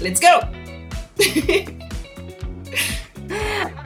¡Let's 0.00 0.20
go! 0.20 0.28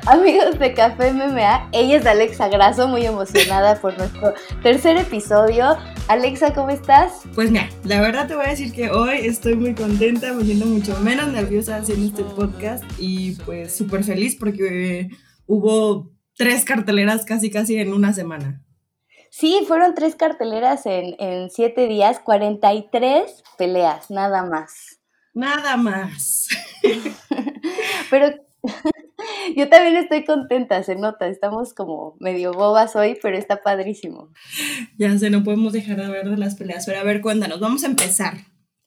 Amigos 0.07 0.59
de 0.59 0.75
Café 0.75 1.11
MMA, 1.13 1.71
ella 1.73 1.97
es 1.97 2.05
Alexa 2.05 2.49
Graso, 2.49 2.87
muy 2.87 3.07
emocionada 3.07 3.77
por 3.81 3.97
nuestro 3.97 4.35
tercer 4.63 4.99
episodio. 4.99 5.79
Alexa, 6.09 6.53
¿cómo 6.53 6.69
estás? 6.69 7.23
Pues 7.35 7.51
mira, 7.51 7.71
la 7.85 8.03
verdad 8.03 8.29
te 8.29 8.37
voy 8.37 8.45
a 8.45 8.51
decir 8.51 8.75
que 8.75 8.91
hoy 8.91 9.21
estoy 9.23 9.55
muy 9.55 9.75
contenta, 9.75 10.35
me 10.35 10.45
siento 10.45 10.67
mucho 10.67 10.99
menos 11.01 11.33
nerviosa 11.33 11.77
haciendo 11.77 12.07
este 12.07 12.25
podcast 12.25 12.85
y 12.99 13.37
pues 13.47 13.75
súper 13.75 14.05
feliz 14.05 14.37
porque 14.39 15.09
hubo 15.47 16.11
tres 16.37 16.67
carteleras 16.67 17.25
casi 17.25 17.51
casi 17.51 17.77
en 17.77 17.95
una 17.95 18.13
semana. 18.13 18.63
Sí, 19.31 19.65
fueron 19.67 19.95
tres 19.95 20.15
carteleras 20.15 20.85
en, 20.85 21.15
en 21.19 21.49
siete 21.49 21.87
días, 21.87 22.21
43 22.21 23.45
peleas, 23.57 24.11
nada 24.11 24.45
más. 24.45 24.92
Nada 25.35 25.77
más. 25.77 26.49
Pero 28.11 28.33
yo 29.57 29.69
también 29.69 29.97
estoy 29.97 30.25
contenta, 30.25 30.83
se 30.83 30.97
nota, 30.97 31.27
estamos 31.27 31.75
como 31.75 32.17
medio 32.21 32.53
bobas 32.53 32.95
hoy, 32.97 33.19
pero 33.21 33.37
está 33.37 33.63
padrísimo. 33.63 34.31
Ya 34.99 35.17
sé, 35.19 35.31
no 35.31 35.43
podemos 35.43 35.73
dejar 35.73 35.97
de 35.97 36.09
ver 36.09 36.29
de 36.29 36.37
las 36.37 36.55
peleas, 36.55 36.87
pero 36.87 37.01
a 37.01 37.05
ver, 37.05 37.21
cuéntanos, 37.21 37.61
vamos 37.61 37.85
a 37.85 37.89
empezar. 37.89 38.35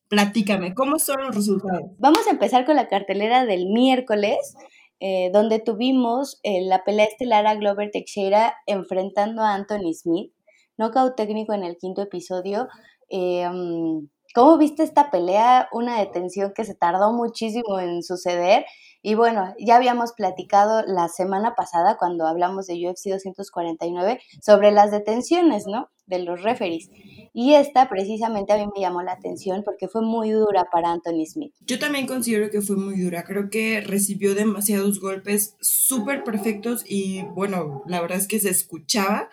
Platícame, 0.07 0.73
¿cómo 0.73 0.99
son 0.99 1.21
los 1.21 1.35
resultados? 1.35 1.91
Vamos 1.97 2.27
a 2.27 2.31
empezar 2.31 2.65
con 2.65 2.75
la 2.75 2.87
cartelera 2.87 3.45
del 3.45 3.67
miércoles. 3.67 4.55
Eh, 5.01 5.29
donde 5.33 5.59
tuvimos 5.59 6.39
eh, 6.43 6.61
la 6.61 6.85
pelea 6.85 7.05
estelar 7.05 7.45
a 7.47 7.55
Glover 7.55 7.91
Teixeira 7.91 8.55
enfrentando 8.65 9.41
a 9.41 9.53
Anthony 9.53 9.93
Smith, 9.93 10.31
knockout 10.77 11.17
técnico 11.17 11.53
en 11.53 11.65
el 11.65 11.75
quinto 11.75 12.01
episodio. 12.01 12.69
Eh, 13.09 13.45
mm, 13.47 14.07
¿Cómo 14.35 14.57
viste 14.57 14.83
esta 14.83 15.11
pelea? 15.11 15.69
Una 15.71 15.97
detención 15.97 16.51
que 16.53 16.65
se 16.65 16.75
tardó 16.75 17.13
muchísimo 17.13 17.79
en 17.79 18.03
suceder. 18.03 18.65
Y 19.01 19.15
bueno, 19.15 19.55
ya 19.59 19.77
habíamos 19.77 20.11
platicado 20.11 20.83
la 20.85 21.07
semana 21.07 21.55
pasada 21.55 21.95
cuando 21.95 22.27
hablamos 22.27 22.67
de 22.67 22.73
UFC 22.73 23.11
249 23.11 24.19
sobre 24.41 24.73
las 24.73 24.91
detenciones, 24.91 25.67
¿no? 25.67 25.87
De 26.05 26.19
los 26.19 26.43
referees. 26.43 26.89
Y 27.31 27.53
esta 27.53 27.87
precisamente 27.87 28.51
a 28.51 28.57
mí 28.57 28.67
me 28.75 28.81
llamó 28.81 29.03
la 29.03 29.13
atención 29.13 29.63
porque 29.63 29.87
fue 29.87 30.01
muy 30.01 30.31
dura 30.31 30.65
para 30.69 30.91
Anthony 30.91 31.25
Smith. 31.25 31.53
Yo 31.61 31.79
también 31.79 32.05
considero 32.05 32.49
que 32.49 32.59
fue 32.59 32.75
muy 32.75 32.99
dura. 32.99 33.23
Creo 33.23 33.49
que 33.49 33.79
recibió 33.79 34.35
demasiados 34.35 34.99
golpes 34.99 35.55
súper 35.61 36.25
perfectos 36.25 36.83
y 36.85 37.21
bueno, 37.35 37.83
la 37.87 38.01
verdad 38.01 38.17
es 38.17 38.27
que 38.27 38.41
se 38.41 38.49
escuchaba 38.49 39.29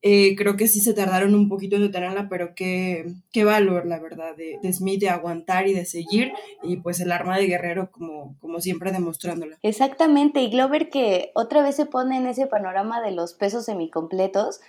eh, 0.00 0.36
creo 0.36 0.56
que 0.56 0.68
sí 0.68 0.80
se 0.80 0.94
tardaron 0.94 1.34
un 1.34 1.48
poquito 1.48 1.76
en 1.76 1.82
detenerla, 1.82 2.28
pero 2.28 2.54
qué, 2.54 3.06
qué 3.32 3.44
valor, 3.44 3.84
la 3.86 3.98
verdad, 3.98 4.36
de, 4.36 4.72
Smith 4.72 5.00
de 5.00 5.08
aguantar 5.08 5.66
y 5.66 5.74
de 5.74 5.84
seguir, 5.86 6.32
y 6.62 6.76
pues 6.76 7.00
el 7.00 7.10
arma 7.10 7.36
de 7.36 7.46
guerrero 7.46 7.90
como, 7.90 8.36
como 8.40 8.60
siempre 8.60 8.92
demostrándola. 8.92 9.58
Exactamente, 9.62 10.40
y 10.40 10.50
Glover 10.50 10.88
que 10.88 11.32
otra 11.34 11.62
vez 11.62 11.74
se 11.74 11.86
pone 11.86 12.16
en 12.16 12.26
ese 12.26 12.46
panorama 12.46 13.00
de 13.00 13.10
los 13.10 13.34
pesos 13.34 13.64
semicompletos, 13.64 14.60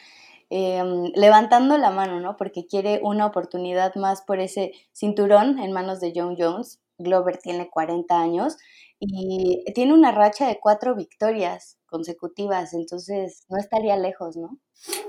eh, 0.49 0.81
levantando 1.13 1.77
la 1.77 1.91
mano, 1.91 2.19
¿no? 2.19 2.35
Porque 2.35 2.65
quiere 2.65 2.99
una 3.03 3.27
oportunidad 3.27 3.93
más 3.95 4.23
por 4.23 4.39
ese 4.39 4.71
cinturón 4.93 5.59
en 5.59 5.71
manos 5.71 5.99
de 5.99 6.11
John 6.15 6.35
Jones. 6.39 6.79
Glover 6.97 7.37
tiene 7.37 7.69
40 7.69 8.19
años 8.19 8.57
y 8.99 9.63
tiene 9.73 9.93
una 9.93 10.11
racha 10.11 10.47
de 10.47 10.59
cuatro 10.61 10.95
victorias 10.95 11.77
consecutivas, 11.85 12.73
entonces 12.73 13.45
no 13.49 13.57
estaría 13.57 13.95
lejos, 13.95 14.35
¿no? 14.35 14.59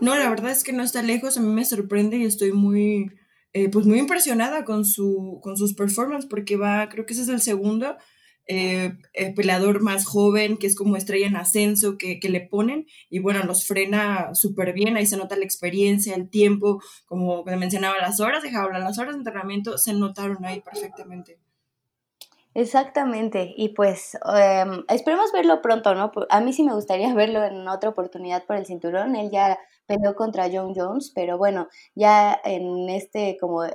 No, 0.01 0.17
la 0.17 0.31
verdad 0.31 0.53
es 0.53 0.65
que 0.65 0.73
no 0.73 0.83
está 0.83 1.03
lejos, 1.03 1.37
a 1.37 1.41
mí 1.41 1.53
me 1.53 1.65
sorprende 1.65 2.17
y 2.17 2.25
estoy 2.25 2.53
muy, 2.53 3.11
eh, 3.53 3.69
pues 3.69 3.87
muy 3.87 3.99
impresionada 3.99 4.65
con, 4.65 4.85
su, 4.85 5.41
con 5.43 5.57
sus 5.57 5.75
performances 5.75 6.29
porque 6.29 6.57
va, 6.57 6.89
creo 6.89 7.05
que 7.05 7.15
ese 7.15 7.23
es 7.23 7.29
el 7.29 7.41
segundo 7.41 7.97
eh, 8.47 8.97
eh, 9.13 9.35
peleador 9.35 9.81
más 9.81 10.07
joven, 10.07 10.57
que 10.57 10.67
es 10.67 10.75
como 10.75 10.97
estrella 10.97 11.27
en 11.27 11.37
ascenso, 11.37 11.99
que, 11.99 12.19
que 12.19 12.29
le 12.29 12.41
ponen 12.41 12.87
y 13.09 13.19
bueno, 13.19 13.43
los 13.45 13.67
frena 13.67 14.35
súper 14.35 14.73
bien, 14.73 14.97
ahí 14.97 15.07
se 15.07 15.17
nota 15.17 15.37
la 15.37 15.45
experiencia, 15.45 16.15
el 16.15 16.31
tiempo, 16.31 16.83
como 17.07 17.45
mencionaba, 17.45 17.99
las 17.99 18.21
horas 18.21 18.43
de 18.43 18.51
jaula, 18.51 18.79
las 18.79 18.99
horas 18.99 19.15
de 19.15 19.19
entrenamiento 19.19 19.79
se 19.79 19.93
notaron 19.93 20.45
ahí 20.45 20.61
perfectamente. 20.61 21.39
Exactamente, 22.63 23.55
y 23.57 23.71
pues 23.71 24.19
em, 24.37 24.85
esperemos 24.89 25.31
verlo 25.33 25.63
pronto, 25.63 25.95
¿no? 25.95 26.11
A 26.31 26.41
mí 26.41 26.53
sí 26.53 26.63
me 26.65 26.75
gustaría 26.75 27.15
verlo 27.15 27.45
en 27.45 27.67
otra 27.69 27.91
oportunidad 27.91 28.45
por 28.45 28.57
el 28.57 28.67
cinturón, 28.67 29.15
él 29.17 29.31
ya 29.31 29.59
peleó 29.87 30.15
contra 30.15 30.49
John 30.53 30.75
Jones, 30.75 31.13
pero 31.15 31.39
bueno, 31.39 31.69
ya 31.95 32.39
en 32.45 32.89
este 32.91 33.37
como 33.41 33.65
eh, 33.65 33.73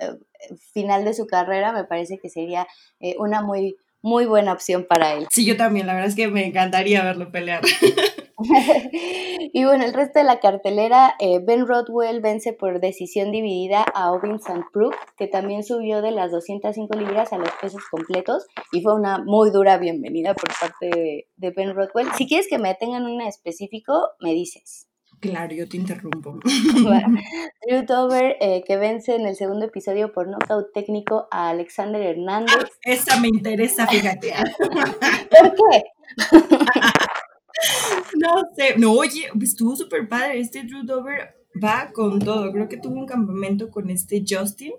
final 0.73 1.03
de 1.05 1.13
su 1.13 1.25
carrera 1.25 1.71
me 1.73 1.85
parece 1.85 2.17
que 2.19 2.29
sería 2.29 2.67
eh, 2.99 3.15
una 3.17 3.41
muy, 3.41 3.77
muy 4.05 4.27
buena 4.27 4.53
opción 4.53 4.85
para 4.87 5.13
él. 5.13 5.25
Sí, 5.31 5.45
yo 5.45 5.57
también, 5.57 5.87
la 5.87 5.93
verdad 5.93 6.09
es 6.09 6.15
que 6.15 6.27
me 6.27 6.45
encantaría 6.45 7.03
verlo 7.03 7.31
pelear. 7.31 7.61
y 9.51 9.65
bueno, 9.65 9.83
el 9.83 9.95
resto 9.95 10.19
de 10.19 10.25
la 10.25 10.39
cartelera, 10.39 11.15
eh, 11.19 11.39
Ben 11.43 11.65
Rodwell 11.65 12.21
vence 12.21 12.53
por 12.53 12.79
decisión 12.79 13.31
dividida 13.31 13.81
a 13.81 14.11
Ovin 14.11 14.35
St. 14.35 14.63
que 15.17 15.25
también 15.25 15.63
subió 15.63 16.03
de 16.03 16.11
las 16.11 16.31
205 16.31 16.95
libras 16.95 17.33
a 17.33 17.39
los 17.39 17.49
pesos 17.59 17.83
completos 17.89 18.45
y 18.71 18.83
fue 18.83 18.93
una 18.93 19.17
muy 19.17 19.49
dura 19.49 19.79
bienvenida 19.79 20.35
por 20.35 20.51
parte 20.59 21.25
de, 21.35 21.51
Ben 21.51 21.73
Rodwell. 21.73 22.11
Si 22.15 22.27
quieres 22.27 22.47
que 22.47 22.59
me 22.59 22.69
detengan 22.69 23.05
un 23.05 23.21
específico, 23.21 24.11
me 24.19 24.33
dices. 24.33 24.84
Claro, 25.19 25.55
yo 25.55 25.67
te 25.67 25.77
interrumpo. 25.77 26.39
Drew 27.67 27.85
Dover, 27.85 28.37
eh, 28.39 28.63
que 28.65 28.77
vence 28.77 29.15
en 29.15 29.25
el 29.25 29.35
segundo 29.35 29.65
episodio 29.65 30.11
por 30.11 30.27
nocaut 30.27 30.71
técnico 30.73 31.27
a 31.31 31.49
Alexander 31.49 32.01
Hernández. 32.01 32.55
Ah, 32.57 32.69
esa 32.83 33.19
me 33.19 33.27
interesa, 33.27 33.87
fíjate. 33.87 34.33
¿Por 34.59 35.53
qué? 35.55 35.83
No 38.19 38.43
sé, 38.55 38.77
no, 38.77 38.91
oye, 38.91 39.29
estuvo 39.41 39.75
súper 39.75 40.07
padre. 40.09 40.39
Este 40.39 40.63
Drew 40.63 40.83
Dover 40.83 41.35
va 41.63 41.89
con 41.93 42.19
todo. 42.19 42.51
Creo 42.51 42.67
que 42.67 42.77
tuvo 42.77 42.95
un 42.95 43.05
campamento 43.05 43.69
con 43.71 43.89
este 43.89 44.23
Justin 44.27 44.73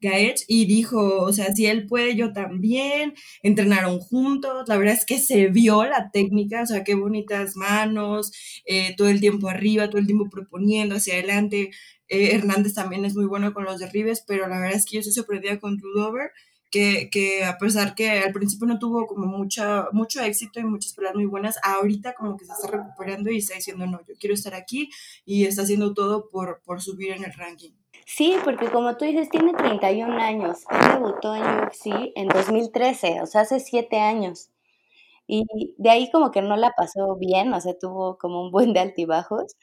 Gaech 0.00 0.44
y 0.48 0.66
dijo, 0.66 1.22
o 1.22 1.32
sea, 1.32 1.54
si 1.54 1.66
él 1.66 1.86
puede, 1.86 2.16
yo 2.16 2.32
también. 2.32 3.14
Entrenaron 3.42 3.98
juntos. 4.00 4.68
La 4.68 4.76
verdad 4.76 4.94
es 4.94 5.04
que 5.04 5.18
se 5.18 5.48
vio 5.48 5.84
la 5.84 6.10
técnica, 6.10 6.62
o 6.62 6.66
sea, 6.66 6.84
qué 6.84 6.94
bonitas 6.94 7.56
manos, 7.56 8.32
eh, 8.64 8.94
todo 8.96 9.08
el 9.08 9.20
tiempo 9.20 9.48
arriba, 9.48 9.88
todo 9.88 9.98
el 9.98 10.06
tiempo 10.06 10.28
proponiendo 10.30 10.96
hacia 10.96 11.14
adelante. 11.14 11.70
Eh, 12.08 12.34
Hernández 12.34 12.74
también 12.74 13.04
es 13.04 13.14
muy 13.14 13.26
bueno 13.26 13.52
con 13.54 13.64
los 13.64 13.78
derribes, 13.78 14.24
pero 14.26 14.48
la 14.48 14.58
verdad 14.58 14.76
es 14.76 14.84
que 14.84 14.94
yo 14.96 15.00
estoy 15.00 15.14
sorprendida 15.14 15.58
con 15.60 15.76
Drew 15.76 15.92
Dover 15.94 16.30
que, 16.70 17.44
a 17.44 17.58
pesar 17.58 17.94
que 17.94 18.10
al 18.10 18.32
principio 18.32 18.66
no 18.66 18.78
tuvo 18.78 19.06
como 19.06 19.26
mucha, 19.26 19.88
mucho 19.92 20.22
éxito 20.22 20.60
y 20.60 20.64
muchas 20.64 20.94
peleas 20.94 21.14
muy 21.14 21.26
buenas, 21.26 21.56
ahorita 21.62 22.14
como 22.14 22.36
que 22.36 22.44
se 22.44 22.52
está 22.52 22.68
recuperando 22.68 23.30
y 23.30 23.38
está 23.38 23.54
diciendo, 23.56 23.86
no, 23.86 24.00
yo 24.06 24.14
quiero 24.18 24.34
estar 24.34 24.54
aquí 24.54 24.90
y 25.24 25.44
está 25.44 25.62
haciendo 25.62 25.94
todo 25.94 26.28
por, 26.30 26.62
por 26.64 26.80
subir 26.80 27.12
en 27.12 27.24
el 27.24 27.32
ranking. 27.32 27.72
Sí, 28.16 28.36
porque 28.44 28.68
como 28.70 28.96
tú 28.96 29.04
dices, 29.04 29.28
tiene 29.30 29.52
31 29.54 30.18
años. 30.20 30.64
Él 30.70 30.78
debutó 30.94 31.34
en 31.36 31.42
UFC 31.44 32.12
en 32.16 32.26
2013, 32.28 33.20
o 33.22 33.26
sea, 33.26 33.42
hace 33.42 33.60
7 33.60 33.98
años. 34.00 34.50
Y 35.26 35.44
de 35.78 35.90
ahí 35.90 36.10
como 36.12 36.30
que 36.32 36.42
no 36.42 36.56
la 36.56 36.72
pasó 36.76 37.16
bien, 37.16 37.52
o 37.54 37.60
sea, 37.60 37.78
tuvo 37.78 38.18
como 38.18 38.42
un 38.42 38.50
buen 38.52 38.72
de 38.74 38.80
altibajos. 38.80 39.56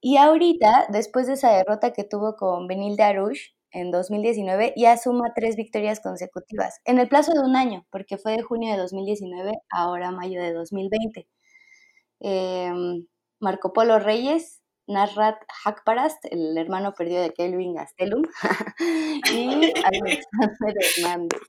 Y 0.00 0.16
ahorita, 0.18 0.86
después 0.90 1.26
de 1.28 1.34
esa 1.34 1.52
derrota 1.52 1.92
que 1.92 2.04
tuvo 2.04 2.36
con 2.36 2.68
Benil 2.68 2.96
Darush, 2.96 3.50
en 3.72 3.90
2019 3.92 4.74
ya 4.76 4.96
suma 4.98 5.32
tres 5.36 5.56
victorias 5.56 6.00
consecutivas 6.00 6.80
en 6.86 6.98
el 7.00 7.08
plazo 7.08 7.32
de 7.34 7.40
un 7.40 7.56
año, 7.56 7.86
porque 7.90 8.18
fue 8.18 8.32
de 8.36 8.42
junio 8.42 8.72
de 8.72 8.78
2019 8.78 9.52
ahora 9.70 10.12
mayo 10.12 10.42
de 10.42 10.52
2020. 10.54 11.28
Em, 12.20 13.06
Marco 13.40 13.72
Polo 13.74 13.98
Reyes, 14.00 14.61
Narrat 14.86 15.36
Hakparast, 15.64 16.24
el 16.30 16.56
hermano 16.58 16.92
perdido 16.94 17.22
de 17.22 17.32
Kelvin 17.32 17.74
Gastelum, 17.74 18.22
y 19.32 19.72
Alexander 19.84 20.74
Hernández. 20.98 21.40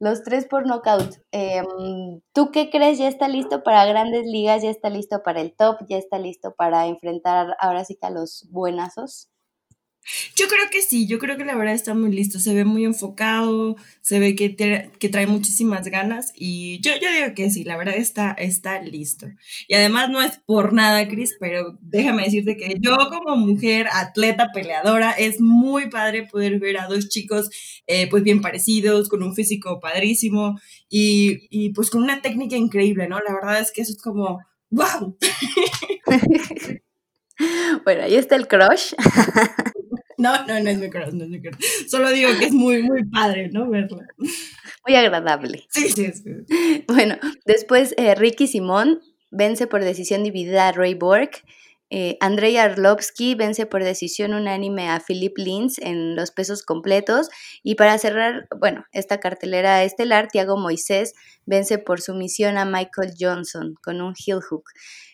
Los 0.00 0.22
tres 0.22 0.46
por 0.46 0.66
nocaut. 0.66 1.16
Em, 1.32 2.20
¿Tú 2.32 2.50
qué 2.52 2.70
crees? 2.70 2.98
¿Ya 2.98 3.08
está 3.08 3.26
listo 3.28 3.64
para 3.64 3.84
grandes 3.84 4.24
ligas? 4.26 4.62
¿Ya 4.62 4.70
está 4.70 4.90
listo 4.90 5.22
para 5.24 5.40
el 5.40 5.54
top? 5.56 5.78
¿Ya 5.88 5.98
está 5.98 6.18
listo 6.18 6.54
para 6.54 6.86
enfrentar 6.86 7.56
ahora 7.58 7.84
sí 7.84 7.96
que 7.96 8.06
a 8.06 8.10
los 8.10 8.46
buenazos? 8.50 9.28
Yo 10.34 10.46
creo 10.48 10.70
que 10.70 10.80
sí, 10.82 11.06
yo 11.06 11.18
creo 11.18 11.36
que 11.36 11.44
la 11.44 11.54
verdad 11.54 11.74
está 11.74 11.92
muy 11.94 12.10
listo, 12.10 12.38
se 12.38 12.54
ve 12.54 12.64
muy 12.64 12.84
enfocado, 12.84 13.76
se 14.00 14.18
ve 14.18 14.34
que, 14.34 14.56
que 14.98 15.08
trae 15.08 15.26
muchísimas 15.26 15.86
ganas 15.88 16.32
y 16.34 16.80
yo, 16.80 16.92
yo 17.00 17.10
digo 17.12 17.34
que 17.34 17.50
sí, 17.50 17.64
la 17.64 17.76
verdad 17.76 17.96
está, 17.96 18.32
está 18.32 18.80
listo. 18.80 19.26
Y 19.66 19.74
además 19.74 20.08
no 20.08 20.22
es 20.22 20.38
por 20.46 20.72
nada, 20.72 21.06
Cris, 21.08 21.36
pero 21.38 21.76
déjame 21.82 22.24
decirte 22.24 22.56
que 22.56 22.76
yo 22.80 22.96
como 23.10 23.36
mujer, 23.36 23.88
atleta, 23.92 24.50
peleadora, 24.52 25.12
es 25.12 25.40
muy 25.40 25.90
padre 25.90 26.26
poder 26.26 26.58
ver 26.58 26.78
a 26.78 26.86
dos 26.86 27.08
chicos 27.08 27.50
eh, 27.86 28.08
pues 28.08 28.22
bien 28.22 28.40
parecidos, 28.40 29.08
con 29.08 29.22
un 29.22 29.34
físico 29.34 29.78
padrísimo 29.80 30.58
y, 30.88 31.46
y 31.50 31.70
pues 31.74 31.90
con 31.90 32.02
una 32.02 32.22
técnica 32.22 32.56
increíble, 32.56 33.08
¿no? 33.08 33.18
La 33.20 33.34
verdad 33.34 33.60
es 33.60 33.72
que 33.72 33.82
eso 33.82 33.92
es 33.92 34.00
como, 34.00 34.40
wow. 34.70 35.16
bueno, 37.84 38.02
ahí 38.04 38.16
está 38.16 38.36
el 38.36 38.48
crush. 38.48 38.94
No, 40.22 40.32
no, 40.46 40.60
no 40.60 40.68
es 40.70 40.78
mi 40.78 40.90
corazón, 40.90 41.18
no 41.18 41.24
es 41.24 41.30
mi 41.30 41.40
corazón. 41.40 41.62
Solo 41.88 42.10
digo 42.10 42.30
que 42.38 42.46
es 42.46 42.52
muy, 42.52 42.82
muy 42.82 43.04
padre, 43.04 43.50
¿no? 43.52 43.70
Verla. 43.70 44.04
muy 44.86 44.96
agradable. 44.96 45.64
Sí, 45.70 45.88
sí, 45.90 46.10
sí. 46.12 46.84
Bueno, 46.88 47.16
después 47.46 47.94
eh, 47.96 48.14
Ricky 48.16 48.48
Simón 48.48 49.00
vence 49.30 49.66
por 49.68 49.84
decisión 49.84 50.24
dividida 50.24 50.68
a 50.68 50.72
Ray 50.72 50.94
Borg. 50.94 51.30
Eh, 51.90 52.16
Andrei 52.20 52.56
Arlovsky 52.58 53.34
vence 53.34 53.66
por 53.66 53.82
decisión 53.82 54.34
unánime 54.34 54.90
a 54.90 55.00
Philip 55.00 55.36
Lins 55.38 55.78
en 55.78 56.16
los 56.16 56.30
pesos 56.30 56.62
completos. 56.62 57.28
Y 57.62 57.76
para 57.76 57.98
cerrar, 57.98 58.48
bueno, 58.58 58.84
esta 58.92 59.20
cartelera 59.20 59.82
estelar, 59.84 60.28
Tiago 60.28 60.56
Moisés 60.56 61.14
vence 61.46 61.78
por 61.78 62.00
sumisión 62.00 62.58
a 62.58 62.64
Michael 62.64 63.14
Johnson 63.18 63.74
con 63.82 64.00
un 64.00 64.14
heel 64.26 64.40
hook. 64.40 64.64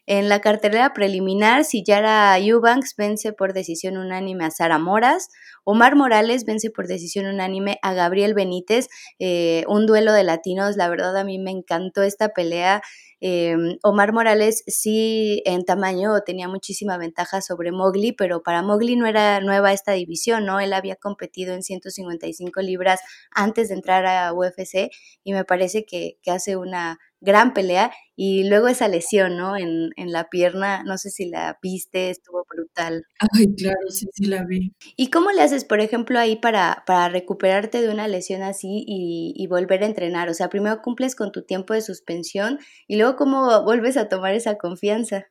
En 0.06 0.28
la 0.28 0.40
cartelera 0.40 0.92
preliminar, 0.92 1.64
Sillara 1.64 2.38
Eubanks 2.38 2.94
vence 2.96 3.32
por 3.32 3.54
decisión 3.54 3.96
unánime 3.96 4.44
a 4.44 4.50
Sara 4.50 4.78
Moras. 4.78 5.30
Omar 5.64 5.96
Morales 5.96 6.44
vence 6.44 6.70
por 6.70 6.88
decisión 6.88 7.24
unánime 7.24 7.78
a 7.80 7.94
Gabriel 7.94 8.34
Benítez. 8.34 8.88
Eh, 9.18 9.64
un 9.66 9.86
duelo 9.86 10.12
de 10.12 10.24
latinos. 10.24 10.76
La 10.76 10.90
verdad, 10.90 11.16
a 11.16 11.24
mí 11.24 11.38
me 11.38 11.52
encantó 11.52 12.02
esta 12.02 12.28
pelea. 12.30 12.82
Em, 13.26 13.78
Omar 13.82 14.12
Morales 14.12 14.62
sí 14.66 15.40
en 15.46 15.64
tamaño 15.64 16.10
tenía 16.26 16.46
muchísima 16.46 16.98
ventaja 16.98 17.40
sobre 17.40 17.72
Mowgli, 17.72 18.12
pero 18.12 18.42
para 18.42 18.60
Mowgli 18.62 18.96
no 18.96 19.06
era 19.06 19.40
nueva 19.40 19.72
esta 19.72 19.92
división, 19.92 20.44
¿no? 20.44 20.60
Él 20.60 20.74
había 20.74 20.96
competido 20.96 21.54
en 21.54 21.62
155 21.62 22.60
libras 22.60 23.00
antes 23.30 23.70
de 23.70 23.76
entrar 23.76 24.04
a 24.04 24.34
UFC 24.34 24.90
y 25.22 25.32
me 25.32 25.46
parece 25.46 25.86
que, 25.86 26.18
que 26.22 26.32
hace 26.32 26.56
una 26.58 26.98
gran 27.22 27.54
pelea 27.54 27.92
y 28.14 28.44
luego 28.44 28.68
esa 28.68 28.88
lesión, 28.88 29.38
¿no? 29.38 29.56
En, 29.56 29.92
en, 29.96 30.12
la 30.12 30.28
pierna, 30.28 30.82
no 30.84 30.98
sé 30.98 31.08
si 31.08 31.24
la 31.30 31.58
viste, 31.62 32.10
estuvo 32.10 32.43
brutal. 32.54 33.06
Ay, 33.18 33.54
claro, 33.54 33.90
sí, 33.90 34.06
sí 34.12 34.24
la 34.26 34.44
vi. 34.44 34.72
¿Y 34.96 35.10
cómo 35.10 35.30
le 35.30 35.42
haces, 35.42 35.64
por 35.64 35.80
ejemplo, 35.80 36.18
ahí 36.18 36.36
para, 36.36 36.84
para 36.86 37.08
recuperarte 37.08 37.80
de 37.80 37.90
una 37.90 38.08
lesión 38.08 38.42
así 38.42 38.84
y, 38.86 39.34
y, 39.36 39.46
volver 39.46 39.82
a 39.82 39.86
entrenar? 39.86 40.28
O 40.28 40.34
sea, 40.34 40.48
primero 40.48 40.82
cumples 40.82 41.14
con 41.14 41.32
tu 41.32 41.42
tiempo 41.42 41.74
de 41.74 41.82
suspensión 41.82 42.58
y 42.86 42.96
luego 42.96 43.16
cómo 43.16 43.62
vuelves 43.64 43.96
a 43.96 44.08
tomar 44.08 44.34
esa 44.34 44.56
confianza. 44.56 45.26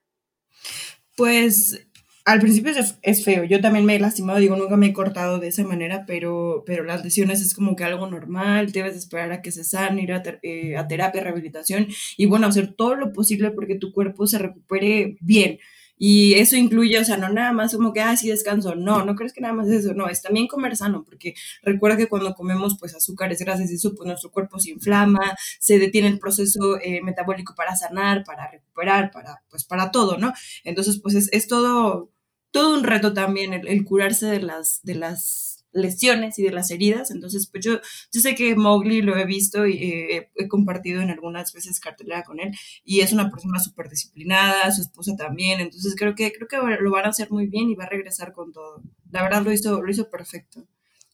Pues 1.16 1.88
al 2.26 2.40
principio 2.40 2.72
es, 3.02 3.26
feo, 3.26 3.44
yo 3.44 3.60
también 3.60 3.86
me 3.86 3.96
he 3.96 4.00
lastimado, 4.00 4.40
digo, 4.40 4.56
nunca 4.56 4.78
me 4.78 4.88
he 4.88 4.94
cortado 4.94 5.40
de 5.40 5.50
esa 5.50 5.64
manera, 5.66 6.06
pero, 6.08 6.64
pero 6.66 6.86
las 6.86 7.04
lesiones 7.04 7.42
es 7.42 7.54
como 7.54 7.76
que 7.76 7.84
algo 7.84 8.08
normal, 8.08 8.72
debes 8.72 8.96
esperar 8.96 9.34
a 9.34 9.42
que 9.42 9.52
se 9.52 9.66
sane, 9.66 10.04
ir 10.04 10.14
a, 10.14 10.24
eh, 10.42 10.78
a 10.78 10.88
terapia, 10.88 11.22
rehabilitación 11.22 11.88
y 12.16 12.26
bueno, 12.26 12.48
hacer 12.48 12.76
todo 12.76 12.96
lo 12.96 13.12
posible 13.12 13.52
porque 13.52 13.76
tu 13.76 13.92
cuerpo 13.92 14.26
se 14.26 14.38
recupere 14.38 15.18
bien. 15.20 15.60
Y 16.06 16.34
eso 16.34 16.58
incluye, 16.58 17.00
o 17.00 17.06
sea, 17.06 17.16
no 17.16 17.30
nada 17.30 17.54
más 17.54 17.74
como 17.74 17.94
que, 17.94 18.02
ah, 18.02 18.18
sí 18.18 18.28
descanso, 18.28 18.76
no, 18.76 19.06
no 19.06 19.16
crees 19.16 19.32
que 19.32 19.40
nada 19.40 19.54
más 19.54 19.70
es 19.70 19.86
eso, 19.86 19.94
no, 19.94 20.10
es 20.10 20.22
también 20.22 20.48
comer 20.48 20.76
sano, 20.76 21.06
porque 21.06 21.34
recuerda 21.62 21.96
que 21.96 22.10
cuando 22.10 22.34
comemos 22.34 22.76
pues 22.78 22.94
azúcares, 22.94 23.40
grasas 23.40 23.72
y 23.72 23.76
eso, 23.76 23.96
pues 23.96 24.06
nuestro 24.06 24.30
cuerpo 24.30 24.60
se 24.60 24.72
inflama, 24.72 25.34
se 25.62 25.80
detiene 25.80 26.10
el 26.10 26.20
proceso 26.20 26.78
eh, 26.82 27.02
metabólico 27.02 27.56
para 27.56 27.78
sanar, 27.78 28.26
para 28.26 28.52
recuperar, 28.52 29.12
para, 29.12 29.44
pues 29.50 29.64
para 29.64 29.92
todo, 29.92 30.18
¿no? 30.18 30.34
Entonces, 30.66 31.00
pues 31.02 31.16
es, 31.16 31.48
todo, 31.48 32.12
todo 32.52 32.74
un 32.74 32.84
reto 32.84 33.14
también 33.14 33.54
el, 33.54 33.66
el 33.70 33.86
curarse 33.86 34.26
de 34.26 34.42
las, 34.42 34.82
de 34.84 34.96
las 34.96 35.43
lesiones 35.74 36.40
y 36.40 36.44
de 36.44 36.52
las 36.52 36.72
heridas. 36.72 37.12
Entonces, 37.12 37.48
pues 37.48 37.66
yo, 37.66 37.80
yo 38.12 38.22
sé 38.22 38.36
que 38.36 38.56
Mowgli 38.56 39.02
lo 39.02 39.18
he 39.18 39.26
visto 39.26 39.66
y 39.66 39.74
eh, 39.74 40.32
he 40.36 40.48
compartido 40.48 41.02
en 41.02 41.10
algunas 41.10 41.54
veces 41.54 41.80
cartelera 41.80 42.24
con 42.24 42.40
él 42.40 42.52
y 42.84 43.02
es 43.02 43.12
una 43.12 43.30
persona 43.30 43.60
súper 43.60 43.90
disciplinada, 43.90 44.72
su 44.72 44.82
esposa 44.82 45.16
también. 45.16 45.60
Entonces 45.60 45.96
creo 45.98 46.16
que, 46.16 46.32
creo 46.32 46.48
que 46.48 46.58
lo 46.82 46.92
van 46.92 47.06
a 47.06 47.10
hacer 47.10 47.32
muy 47.32 47.48
bien 47.48 47.70
y 47.70 47.76
va 47.76 47.86
a 47.86 47.90
regresar 47.90 48.34
con 48.34 48.52
todo. 48.52 48.82
La 49.12 49.24
verdad 49.24 49.44
lo 49.44 49.52
hizo, 49.52 49.82
lo 49.82 49.92
hizo 49.92 50.10
perfecto. 50.10 50.66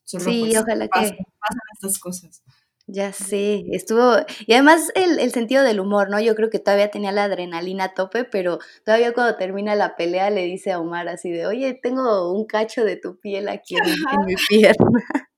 sí, 0.04 0.18
pues, 0.18 0.58
ojalá 0.58 0.88
que 0.88 0.90
pasan 0.90 1.60
estas 1.74 2.00
cosas. 2.00 2.44
Ya 2.92 3.14
sé, 3.14 3.66
estuvo, 3.72 4.16
y 4.48 4.54
además 4.54 4.92
el, 4.96 5.20
el, 5.20 5.32
sentido 5.32 5.62
del 5.62 5.80
humor, 5.80 6.10
¿no? 6.10 6.20
Yo 6.20 6.34
creo 6.34 6.50
que 6.50 6.58
todavía 6.58 6.90
tenía 6.90 7.12
la 7.12 7.26
adrenalina 7.26 7.84
a 7.84 7.94
tope, 7.94 8.24
pero 8.24 8.58
todavía 8.84 9.14
cuando 9.14 9.36
termina 9.36 9.76
la 9.76 9.96
pelea 9.96 10.32
le 10.32 10.46
dice 10.46 10.72
a 10.72 10.80
Omar 10.80 11.08
así 11.08 11.30
de, 11.30 11.46
oye, 11.46 11.80
tengo 11.80 12.34
un 12.34 12.48
cacho 12.48 12.84
de 12.84 12.96
tu 12.96 13.20
piel 13.20 13.48
aquí 13.48 13.76
en, 13.76 13.86
en 13.86 14.26
mi 14.26 14.34
pierna. 14.50 15.30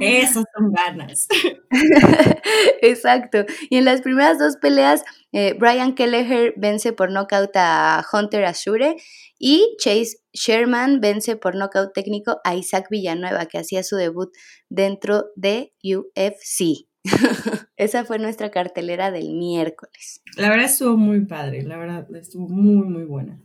Esas 0.00 0.44
son 0.56 0.72
ganas. 0.72 1.28
Exacto. 2.82 3.44
Y 3.70 3.76
en 3.76 3.84
las 3.84 4.00
primeras 4.00 4.38
dos 4.38 4.56
peleas, 4.56 5.02
eh, 5.32 5.54
Brian 5.58 5.94
Kelleher 5.94 6.54
vence 6.56 6.92
por 6.92 7.12
nocaut 7.12 7.50
a 7.54 8.04
Hunter 8.12 8.44
Ashure 8.44 8.96
y 9.38 9.76
Chase 9.78 10.18
Sherman 10.32 11.00
vence 11.00 11.36
por 11.36 11.54
nocaut 11.54 11.92
técnico 11.92 12.40
a 12.44 12.54
Isaac 12.54 12.86
Villanueva, 12.90 13.46
que 13.46 13.58
hacía 13.58 13.82
su 13.82 13.96
debut 13.96 14.30
dentro 14.68 15.26
de 15.36 15.72
UFC. 15.82 16.88
Esa 17.76 18.04
fue 18.04 18.18
nuestra 18.18 18.50
cartelera 18.50 19.10
del 19.10 19.34
miércoles. 19.34 20.22
La 20.36 20.50
verdad 20.50 20.66
estuvo 20.66 20.96
muy 20.96 21.24
padre, 21.24 21.62
la 21.62 21.78
verdad 21.78 22.06
estuvo 22.16 22.48
muy, 22.48 22.86
muy 22.88 23.04
buena. 23.04 23.40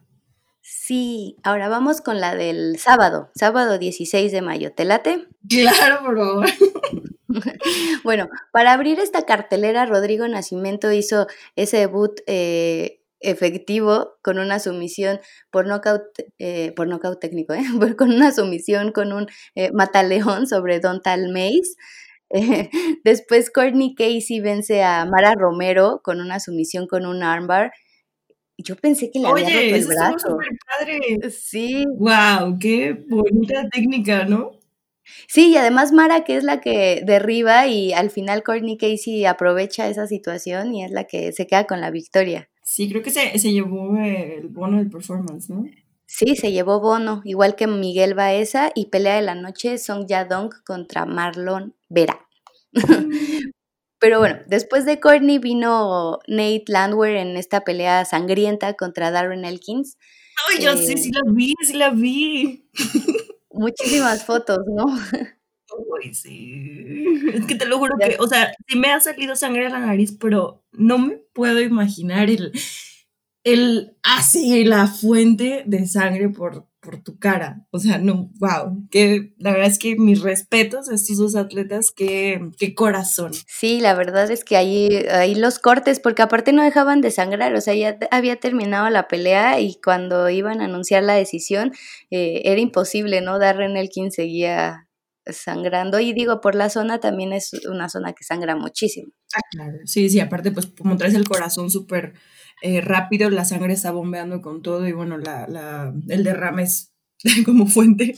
Sí, 0.65 1.35
ahora 1.43 1.67
vamos 1.67 1.99
con 1.99 2.21
la 2.21 2.35
del 2.35 2.79
sábado, 2.79 3.29
sábado 3.35 3.77
16 3.77 4.31
de 4.31 4.41
mayo. 4.41 4.73
¿Te 4.73 4.85
late? 4.85 5.27
Claro, 5.49 6.05
por 6.05 6.17
favor. 6.17 6.45
bueno, 8.05 8.29
para 8.53 8.71
abrir 8.71 8.97
esta 9.01 9.23
cartelera, 9.23 9.85
Rodrigo 9.85 10.25
Nacimiento 10.25 10.89
hizo 10.93 11.27
ese 11.57 11.77
debut 11.77 12.21
eh, 12.27 13.01
efectivo 13.19 14.13
con 14.21 14.39
una 14.39 14.59
sumisión 14.59 15.19
por 15.51 15.67
nocaut, 15.67 16.03
eh, 16.39 16.71
por 16.77 16.87
nocaut 16.87 17.19
técnico, 17.19 17.53
¿eh? 17.53 17.63
con 17.97 18.13
una 18.13 18.31
sumisión 18.31 18.93
con 18.93 19.11
un 19.11 19.27
eh, 19.55 19.69
mataleón 19.73 20.47
sobre 20.47 20.79
Don 20.79 21.01
Tal 21.01 21.27
después 23.03 23.51
Courtney 23.51 23.95
Casey 23.95 24.39
vence 24.39 24.81
a 24.81 25.05
Mara 25.05 25.35
Romero 25.37 25.99
con 26.03 26.21
una 26.21 26.39
sumisión 26.39 26.87
con 26.87 27.05
un 27.05 27.21
armbar 27.21 27.73
yo 28.57 28.75
pensé 28.75 29.11
que 29.11 29.19
le 29.19 29.27
había 29.27 29.45
roto 29.45 29.75
el 29.75 29.87
brazo. 29.87 30.37
padre. 30.79 31.29
Sí. 31.31 31.85
Wow, 31.97 32.57
qué 32.59 32.93
bonita 33.07 33.67
técnica, 33.69 34.25
¿no? 34.25 34.51
Sí, 35.27 35.51
y 35.51 35.57
además 35.57 35.91
Mara, 35.91 36.23
que 36.23 36.37
es 36.37 36.43
la 36.43 36.61
que 36.61 37.01
derriba 37.05 37.67
y 37.67 37.93
al 37.93 38.09
final 38.09 38.43
Courtney 38.43 38.77
Casey 38.77 39.25
aprovecha 39.25 39.89
esa 39.89 40.07
situación 40.07 40.73
y 40.73 40.85
es 40.85 40.91
la 40.91 41.05
que 41.05 41.33
se 41.33 41.45
queda 41.45 41.65
con 41.65 41.81
la 41.81 41.91
victoria. 41.91 42.49
Sí, 42.63 42.89
creo 42.89 43.03
que 43.03 43.11
se, 43.11 43.37
se 43.37 43.51
llevó 43.51 43.97
el 43.97 44.47
bono 44.47 44.77
del 44.77 44.89
performance, 44.89 45.49
¿no? 45.49 45.65
Sí, 46.05 46.35
se 46.35 46.51
llevó 46.51 46.79
bono, 46.79 47.21
igual 47.25 47.55
que 47.55 47.67
Miguel 47.67 48.13
Baeza 48.13 48.71
y 48.75 48.85
pelea 48.87 49.15
de 49.15 49.23
la 49.23 49.35
noche 49.35 49.77
Song 49.77 50.05
Yadong 50.07 50.51
contra 50.65 51.05
Marlon 51.05 51.75
Vera. 51.89 52.27
Pero 54.03 54.19
bueno, 54.19 54.37
después 54.47 54.83
de 54.83 54.99
Courtney 54.99 55.39
vino 55.39 56.19
Nate 56.27 56.65
Landwehr 56.67 57.15
en 57.15 57.37
esta 57.37 57.61
pelea 57.61 58.03
sangrienta 58.03 58.73
contra 58.73 59.11
Darren 59.11 59.45
Elkins. 59.45 59.97
Ay, 60.49 60.61
yo 60.61 60.75
sé, 60.75 60.97
sí 60.97 61.09
la 61.13 61.21
vi, 61.31 61.53
sí 61.65 61.73
la 61.73 61.89
vi. 61.89 62.69
Muchísimas 63.49 64.25
fotos, 64.25 64.59
¿no? 64.67 64.83
Ay, 66.03 66.13
sí. 66.13 67.05
Es 67.33 67.45
que 67.45 67.55
te 67.55 67.65
lo 67.65 67.79
juro 67.79 67.95
que, 67.97 68.17
o 68.19 68.27
sea, 68.27 68.53
sí 68.67 68.77
me 68.77 68.91
ha 68.91 68.99
salido 68.99 69.37
sangre 69.37 69.67
a 69.67 69.69
la 69.69 69.79
nariz, 69.79 70.17
pero 70.19 70.65
no 70.73 70.97
me 70.97 71.15
puedo 71.31 71.61
imaginar 71.61 72.29
el, 72.29 72.51
el 73.45 73.95
así, 74.03 74.65
la 74.65 74.87
fuente 74.87 75.63
de 75.65 75.87
sangre 75.87 76.27
por, 76.27 76.67
por 76.83 77.01
tu 77.01 77.17
cara. 77.17 77.65
O 77.71 77.79
sea, 77.79 77.97
no, 77.97 78.29
wow, 78.39 78.87
que 78.91 79.33
la 79.37 79.51
verdad 79.51 79.67
es 79.67 79.79
que 79.79 79.95
mis 79.95 80.21
respetos 80.21 80.89
a 80.89 80.95
estos 80.95 81.17
dos 81.17 81.35
atletas, 81.35 81.91
qué, 81.91 82.51
qué 82.59 82.75
corazón. 82.75 83.31
Sí, 83.47 83.79
la 83.79 83.95
verdad 83.95 84.29
es 84.29 84.43
que 84.43 84.57
ahí, 84.57 84.89
ahí 85.09 85.33
los 85.33 85.57
cortes, 85.59 85.99
porque 85.99 86.21
aparte 86.21 86.51
no 86.51 86.63
dejaban 86.63 87.01
de 87.01 87.11
sangrar, 87.11 87.55
o 87.55 87.61
sea, 87.61 87.73
ya 87.73 87.97
había 88.11 88.35
terminado 88.35 88.89
la 88.89 89.07
pelea 89.07 89.59
y 89.59 89.79
cuando 89.81 90.29
iban 90.29 90.61
a 90.61 90.65
anunciar 90.65 91.03
la 91.03 91.13
decisión 91.13 91.71
eh, 92.11 92.41
era 92.45 92.59
imposible, 92.59 93.21
¿no? 93.21 93.39
Darren 93.39 93.77
Elkin 93.77 94.11
seguía 94.11 94.87
sangrando 95.25 95.99
y 95.99 96.11
digo, 96.11 96.41
por 96.41 96.53
la 96.55 96.69
zona 96.69 96.99
también 96.99 97.31
es 97.31 97.53
una 97.69 97.87
zona 97.87 98.13
que 98.13 98.25
sangra 98.25 98.55
muchísimo. 98.55 99.13
Ah, 99.35 99.41
claro. 99.51 99.77
Sí, 99.85 100.09
sí, 100.09 100.19
aparte 100.19 100.51
pues 100.51 100.67
como 100.67 100.97
traes 100.97 101.13
el 101.13 101.27
corazón 101.27 101.69
súper 101.69 102.13
eh, 102.63 102.79
rápido, 102.79 103.29
la 103.29 103.43
sangre 103.43 103.73
está 103.73 103.91
bombeando 103.91 104.41
con 104.41 104.61
todo 104.61 104.87
y 104.87 104.93
bueno, 104.93 105.17
la, 105.17 105.47
la, 105.49 105.93
el 106.07 106.23
derrame 106.23 106.63
es 106.63 106.93
como 107.45 107.67
fuente. 107.67 108.15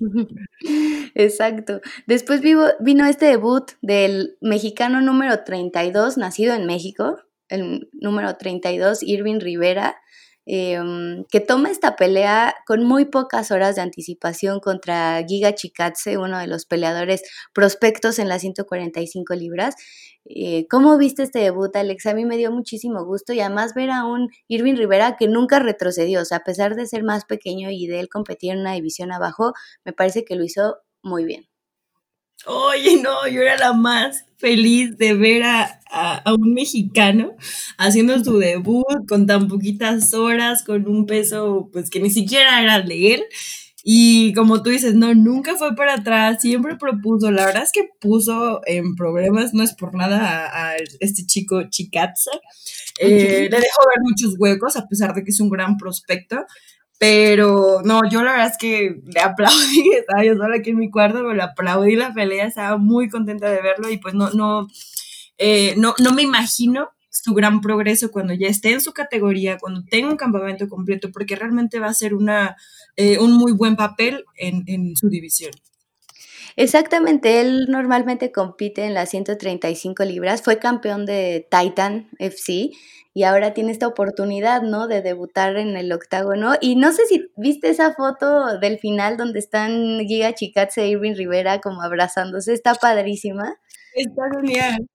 Exacto. 1.14 1.80
Después 2.08 2.40
vivo, 2.40 2.64
vino 2.80 3.06
este 3.06 3.26
debut 3.26 3.70
del 3.80 4.36
mexicano 4.40 5.00
número 5.00 5.44
32, 5.44 6.18
nacido 6.18 6.54
en 6.54 6.66
México, 6.66 7.18
el 7.48 7.88
número 7.92 8.36
32, 8.36 9.04
Irving 9.04 9.38
Rivera, 9.38 9.96
Em, 10.44 11.24
que 11.30 11.38
toma 11.40 11.70
esta 11.70 11.94
pelea 11.94 12.54
con 12.66 12.82
muy 12.84 13.04
pocas 13.04 13.52
horas 13.52 13.76
de 13.76 13.82
anticipación 13.82 14.58
contra 14.58 15.24
Giga 15.26 15.54
Chikatse, 15.54 16.18
uno 16.18 16.38
de 16.38 16.48
los 16.48 16.66
peleadores 16.66 17.22
prospectos 17.54 18.18
en 18.18 18.28
las 18.28 18.40
145 18.40 19.34
libras. 19.34 19.76
Eh, 20.24 20.66
¿Cómo 20.68 20.98
viste 20.98 21.22
este 21.22 21.40
debut, 21.40 21.74
Alex? 21.76 22.06
A 22.06 22.14
mí 22.14 22.24
me 22.24 22.36
dio 22.36 22.50
muchísimo 22.50 23.04
gusto 23.04 23.32
y 23.32 23.40
además 23.40 23.74
ver 23.74 23.90
a 23.90 24.04
un 24.04 24.30
Irving 24.48 24.74
Rivera 24.76 25.16
que 25.16 25.28
nunca 25.28 25.60
retrocedió, 25.60 26.22
o 26.22 26.24
sea, 26.24 26.38
a 26.38 26.44
pesar 26.44 26.74
de 26.74 26.86
ser 26.86 27.04
más 27.04 27.24
pequeño 27.24 27.70
y 27.70 27.86
de 27.86 28.00
él 28.00 28.08
competir 28.08 28.52
en 28.52 28.60
una 28.60 28.72
división 28.74 29.12
abajo, 29.12 29.52
me 29.84 29.92
parece 29.92 30.24
que 30.24 30.34
lo 30.36 30.44
hizo 30.44 30.78
muy 31.02 31.24
bien. 31.24 31.51
Oye, 32.46 33.00
no, 33.00 33.28
yo 33.28 33.42
era 33.42 33.56
la 33.56 33.72
más 33.72 34.24
feliz 34.36 34.98
de 34.98 35.14
ver 35.14 35.44
a, 35.44 35.78
un 36.26 36.54
mexicano 36.54 37.36
haciendo 37.78 38.22
su 38.24 38.38
debut 38.38 39.06
con 39.06 39.26
tan 39.26 39.46
poquitas 39.46 40.12
horas, 40.14 40.64
con 40.64 40.88
un 40.88 41.06
peso 41.06 41.68
pues 41.72 41.90
que 41.90 42.00
ni 42.00 42.10
siquiera 42.10 42.62
era 42.62 42.76
él. 42.76 43.22
Y 43.84 44.32
como 44.34 44.62
tú 44.62 44.70
dices, 44.70 44.94
no, 44.94 45.14
nunca 45.14 45.56
fue 45.56 45.74
para 45.74 45.94
atrás, 45.94 46.40
siempre 46.40 46.76
propuso. 46.76 47.30
La 47.30 47.46
verdad 47.46 47.64
es 47.64 47.72
que 47.72 47.88
puso 48.00 48.60
en 48.66 48.94
problemas, 48.94 49.54
no 49.54 49.62
es 49.62 49.74
por 49.74 49.94
nada 49.94 50.50
a, 50.52 50.76
este 51.00 51.26
chico 51.26 51.64
Chikatsa. 51.68 52.30
Eh, 53.00 53.48
le 53.50 53.56
dejó 53.56 53.82
ver 53.88 53.98
muchos 54.02 54.36
huecos, 54.38 54.76
a 54.76 54.86
pesar 54.86 55.14
de 55.14 55.24
que 55.24 55.30
es 55.30 55.40
un 55.40 55.50
gran 55.50 55.76
prospecto. 55.76 56.44
Pero 57.02 57.82
no, 57.84 58.02
yo 58.08 58.22
la 58.22 58.30
verdad 58.30 58.52
es 58.52 58.56
que 58.58 59.00
le 59.12 59.20
aplaudí, 59.20 59.90
estaba 59.98 60.22
yo 60.22 60.36
sola 60.36 60.58
aquí 60.58 60.70
en 60.70 60.78
mi 60.78 60.88
cuarto, 60.88 61.18
pero 61.18 61.34
le 61.34 61.42
aplaudí 61.42 61.96
la 61.96 62.14
pelea, 62.14 62.46
estaba 62.46 62.76
muy 62.76 63.08
contenta 63.08 63.50
de 63.50 63.60
verlo 63.60 63.90
y 63.90 63.98
pues 63.98 64.14
no, 64.14 64.30
no, 64.30 64.68
eh, 65.36 65.74
no, 65.78 65.96
no 65.98 66.12
me 66.12 66.22
imagino 66.22 66.90
su 67.10 67.34
gran 67.34 67.60
progreso 67.60 68.12
cuando 68.12 68.34
ya 68.34 68.46
esté 68.46 68.70
en 68.70 68.80
su 68.80 68.92
categoría, 68.92 69.58
cuando 69.58 69.82
tenga 69.82 70.10
un 70.10 70.16
campamento 70.16 70.68
completo, 70.68 71.10
porque 71.10 71.34
realmente 71.34 71.80
va 71.80 71.88
a 71.88 71.94
ser 71.94 72.14
una, 72.14 72.56
eh, 72.94 73.18
un 73.18 73.32
muy 73.32 73.50
buen 73.50 73.74
papel 73.74 74.24
en, 74.36 74.62
en 74.68 74.94
su 74.94 75.08
división. 75.08 75.50
Exactamente, 76.56 77.40
él 77.40 77.66
normalmente 77.68 78.30
compite 78.30 78.84
en 78.84 78.94
las 78.94 79.10
135 79.10 80.04
libras, 80.04 80.42
fue 80.42 80.58
campeón 80.58 81.06
de 81.06 81.46
Titan 81.50 82.08
FC 82.18 82.70
y 83.14 83.24
ahora 83.24 83.54
tiene 83.54 83.72
esta 83.72 83.86
oportunidad, 83.88 84.62
¿no? 84.62 84.86
De 84.86 85.02
debutar 85.02 85.56
en 85.56 85.76
el 85.76 85.92
octágono. 85.92 86.54
Y 86.60 86.76
no 86.76 86.92
sé 86.92 87.06
si 87.06 87.30
viste 87.36 87.68
esa 87.68 87.92
foto 87.94 88.58
del 88.58 88.78
final 88.78 89.16
donde 89.16 89.38
están 89.38 90.00
Giga 90.06 90.34
Chikatse 90.34 90.82
e 90.82 90.88
Irving 90.88 91.14
Rivera 91.14 91.60
como 91.60 91.82
abrazándose, 91.82 92.52
está 92.54 92.74
padrísima. 92.74 93.56
Está 93.94 94.22
genial. 94.34 94.86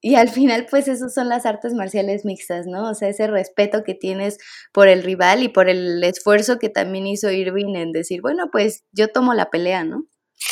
Y 0.00 0.16
al 0.16 0.28
final, 0.28 0.66
pues, 0.70 0.88
esos 0.88 1.14
son 1.14 1.30
las 1.30 1.46
artes 1.46 1.74
marciales 1.74 2.24
mixtas, 2.26 2.66
¿no? 2.66 2.90
O 2.90 2.94
sea, 2.94 3.08
ese 3.08 3.26
respeto 3.26 3.84
que 3.84 3.94
tienes 3.94 4.38
por 4.72 4.88
el 4.88 5.02
rival 5.02 5.42
y 5.42 5.48
por 5.48 5.68
el 5.68 6.04
esfuerzo 6.04 6.58
que 6.58 6.68
también 6.68 7.06
hizo 7.06 7.30
Irving 7.30 7.74
en 7.76 7.92
decir, 7.92 8.20
bueno, 8.20 8.50
pues 8.52 8.84
yo 8.92 9.08
tomo 9.08 9.34
la 9.34 9.50
pelea, 9.50 9.84
¿no? 9.84 10.04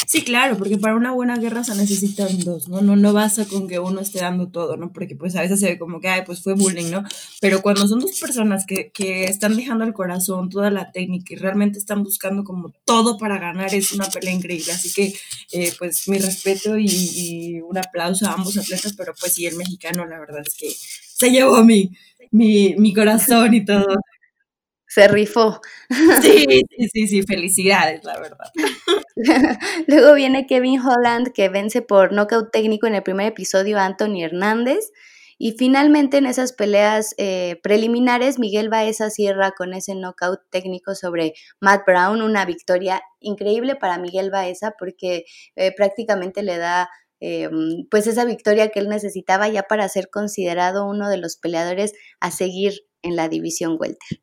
Sí, 0.07 0.23
claro, 0.23 0.57
porque 0.57 0.79
para 0.79 0.95
una 0.95 1.13
buena 1.13 1.37
guerra 1.37 1.65
se 1.65 1.75
necesitan 1.75 2.39
dos, 2.41 2.69
¿no? 2.69 2.81
No, 2.83 2.97
no 2.97 3.13
basta 3.13 3.45
con 3.47 3.69
que 3.69 3.79
uno 3.79 4.01
esté 4.01 4.21
dando 4.21 4.49
todo, 4.49 4.77
¿no? 4.77 4.93
Porque 4.93 5.17
pues 5.17 5.35
a 5.37 5.43
veces 5.43 5.61
se 5.61 5.67
ve 5.71 5.79
como 5.79 6.01
que, 6.01 6.09
ay, 6.09 6.23
pues 6.25 6.43
fue 6.43 6.55
bullying, 6.55 6.91
¿no? 6.91 7.05
Pero 7.41 7.63
cuando 7.63 7.87
son 7.89 8.01
dos 8.01 8.19
personas 8.21 8.65
que, 8.67 8.91
que 8.93 9.25
están 9.25 9.57
dejando 9.57 9.85
el 9.85 9.93
corazón, 9.93 10.49
toda 10.51 10.71
la 10.71 10.93
técnica 10.93 11.35
y 11.35 11.37
realmente 11.37 11.79
están 11.79 12.03
buscando 12.05 12.45
como 12.45 12.73
todo 12.85 13.19
para 13.19 13.39
ganar, 13.39 13.75
es 13.75 13.93
una 13.93 14.09
pelea 14.09 14.33
increíble. 14.33 14.73
Así 14.73 14.93
que, 14.93 15.15
eh, 15.53 15.73
pues 15.79 16.09
mi 16.09 16.19
respeto 16.19 16.79
y, 16.79 17.61
un 17.63 17.79
aplauso 17.79 18.27
a 18.27 18.33
ambos 18.35 18.57
atletas, 18.57 18.95
pero 18.97 19.13
pues 19.19 19.35
sí, 19.35 19.47
el 19.47 19.57
mexicano, 19.57 20.07
la 20.07 20.19
verdad 20.19 20.43
es 20.47 20.55
que 20.55 20.71
se 20.71 21.31
llevó 21.31 21.63
mi, 21.65 21.91
mi, 22.31 22.75
mi 22.77 22.93
corazón 22.95 23.55
y 23.55 23.65
todo. 23.65 23.87
Se 24.93 25.09
rifó. 25.09 25.59
Sí, 26.21 26.45
sí, 26.69 26.89
sí, 26.93 27.07
sí, 27.07 27.23
felicidades, 27.23 28.05
la 28.05 28.21
verdad. 28.21 28.51
Luego 29.87 30.15
viene 30.15 30.47
Kevin 30.47 30.81
Holland 30.81 31.33
que 31.33 31.49
vence 31.49 31.81
por 31.81 32.13
nocaut 32.13 32.51
técnico 32.53 32.87
en 32.87 32.97
el 32.97 33.03
primer 33.03 33.29
episodio 33.29 33.79
a 33.79 33.87
Anthony 33.87 34.23
Hernández. 34.23 34.93
Y 35.39 35.53
finalmente 35.53 36.19
en 36.19 36.27
esas 36.27 36.53
peleas 36.53 37.15
eh, 37.17 37.59
preliminares, 37.63 38.39
Miguel 38.39 38.69
Baeza 38.69 39.09
cierra 39.09 39.53
con 39.53 39.73
ese 39.73 39.95
knockout 39.95 40.41
técnico 40.51 40.95
sobre 40.95 41.33
Matt 41.59 41.87
Brown, 41.87 42.21
una 42.21 42.45
victoria 42.45 43.01
increíble 43.19 43.77
para 43.77 43.97
Miguel 43.97 44.31
Baeza 44.31 44.75
porque 44.79 45.25
eh, 45.57 45.73
prácticamente 45.75 46.43
le 46.43 46.59
da 46.59 46.91
eh, 47.21 47.49
pues 47.91 48.07
esa 48.07 48.27
victoria 48.27 48.69
que 48.69 48.81
él 48.81 48.91
necesitaba 48.91 49.49
ya 49.49 49.63
para 49.63 49.89
ser 49.89 50.11
considerado 50.11 50.87
uno 50.87 51.09
de 51.09 51.17
los 51.17 51.39
peleadores 51.39 51.95
a 52.21 52.31
seguir 52.31 52.75
en 53.01 53.17
la 53.17 53.31
división 53.31 53.79
welter. 53.81 54.21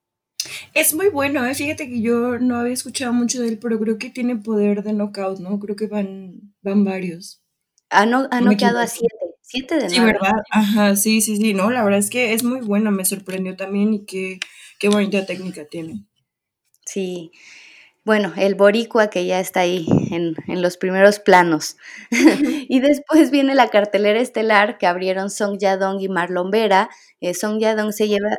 Es 0.74 0.94
muy 0.94 1.10
bueno, 1.10 1.46
¿eh? 1.46 1.56
fíjate 1.56 1.90
que 1.90 2.02
yo 2.02 2.40
no 2.40 2.58
había 2.58 2.74
escuchado 2.74 3.14
mucho 3.14 3.42
de 3.42 3.50
él, 3.50 3.60
pero 3.60 3.80
creo 3.80 3.98
que 3.98 4.10
tiene 4.10 4.36
poder 4.38 4.84
de 4.84 4.94
knockout, 4.94 5.40
¿no? 5.40 5.60
Creo 5.60 5.76
que 5.76 5.88
van, 5.88 6.54
van 6.62 6.84
varios. 6.84 7.42
Ha, 7.90 8.06
no, 8.06 8.28
ha 8.32 8.42
noqueado 8.42 8.80
a 8.80 8.88
siete, 8.88 9.16
siete 9.42 9.76
de. 9.78 9.90
Sí, 9.90 10.00
¿verdad? 10.00 10.34
Ajá, 10.52 10.96
sí, 10.96 11.22
sí, 11.22 11.38
sí, 11.38 11.54
no, 11.54 11.72
la 11.72 11.84
verdad 11.84 12.00
es 12.00 12.10
que 12.10 12.34
es 12.34 12.44
muy 12.44 12.62
bueno, 12.62 12.92
me 12.92 13.06
sorprendió 13.06 13.56
también 13.56 13.94
y 13.94 14.06
qué, 14.06 14.40
qué 14.80 14.90
bonita 14.90 15.26
técnica 15.26 15.66
tiene. 15.66 16.06
Sí, 16.86 17.32
bueno, 18.06 18.34
el 18.38 18.56
boricua 18.56 19.10
que 19.10 19.26
ya 19.26 19.40
está 19.40 19.62
ahí 19.62 19.86
en, 20.12 20.36
en 20.48 20.62
los 20.62 20.78
primeros 20.78 21.20
planos. 21.20 21.78
y 22.70 22.80
después 22.80 23.32
viene 23.32 23.56
la 23.56 23.70
cartelera 23.70 24.20
estelar 24.20 24.78
que 24.78 24.88
abrieron 24.88 25.30
Song 25.30 25.58
Yadong 25.60 26.02
y 26.02 26.10
Marlon 26.10 26.50
Vera. 26.52 26.90
Eh, 27.22 27.34
Song 27.36 27.60
Yadong 27.60 27.94
se 27.94 28.08
lleva 28.08 28.30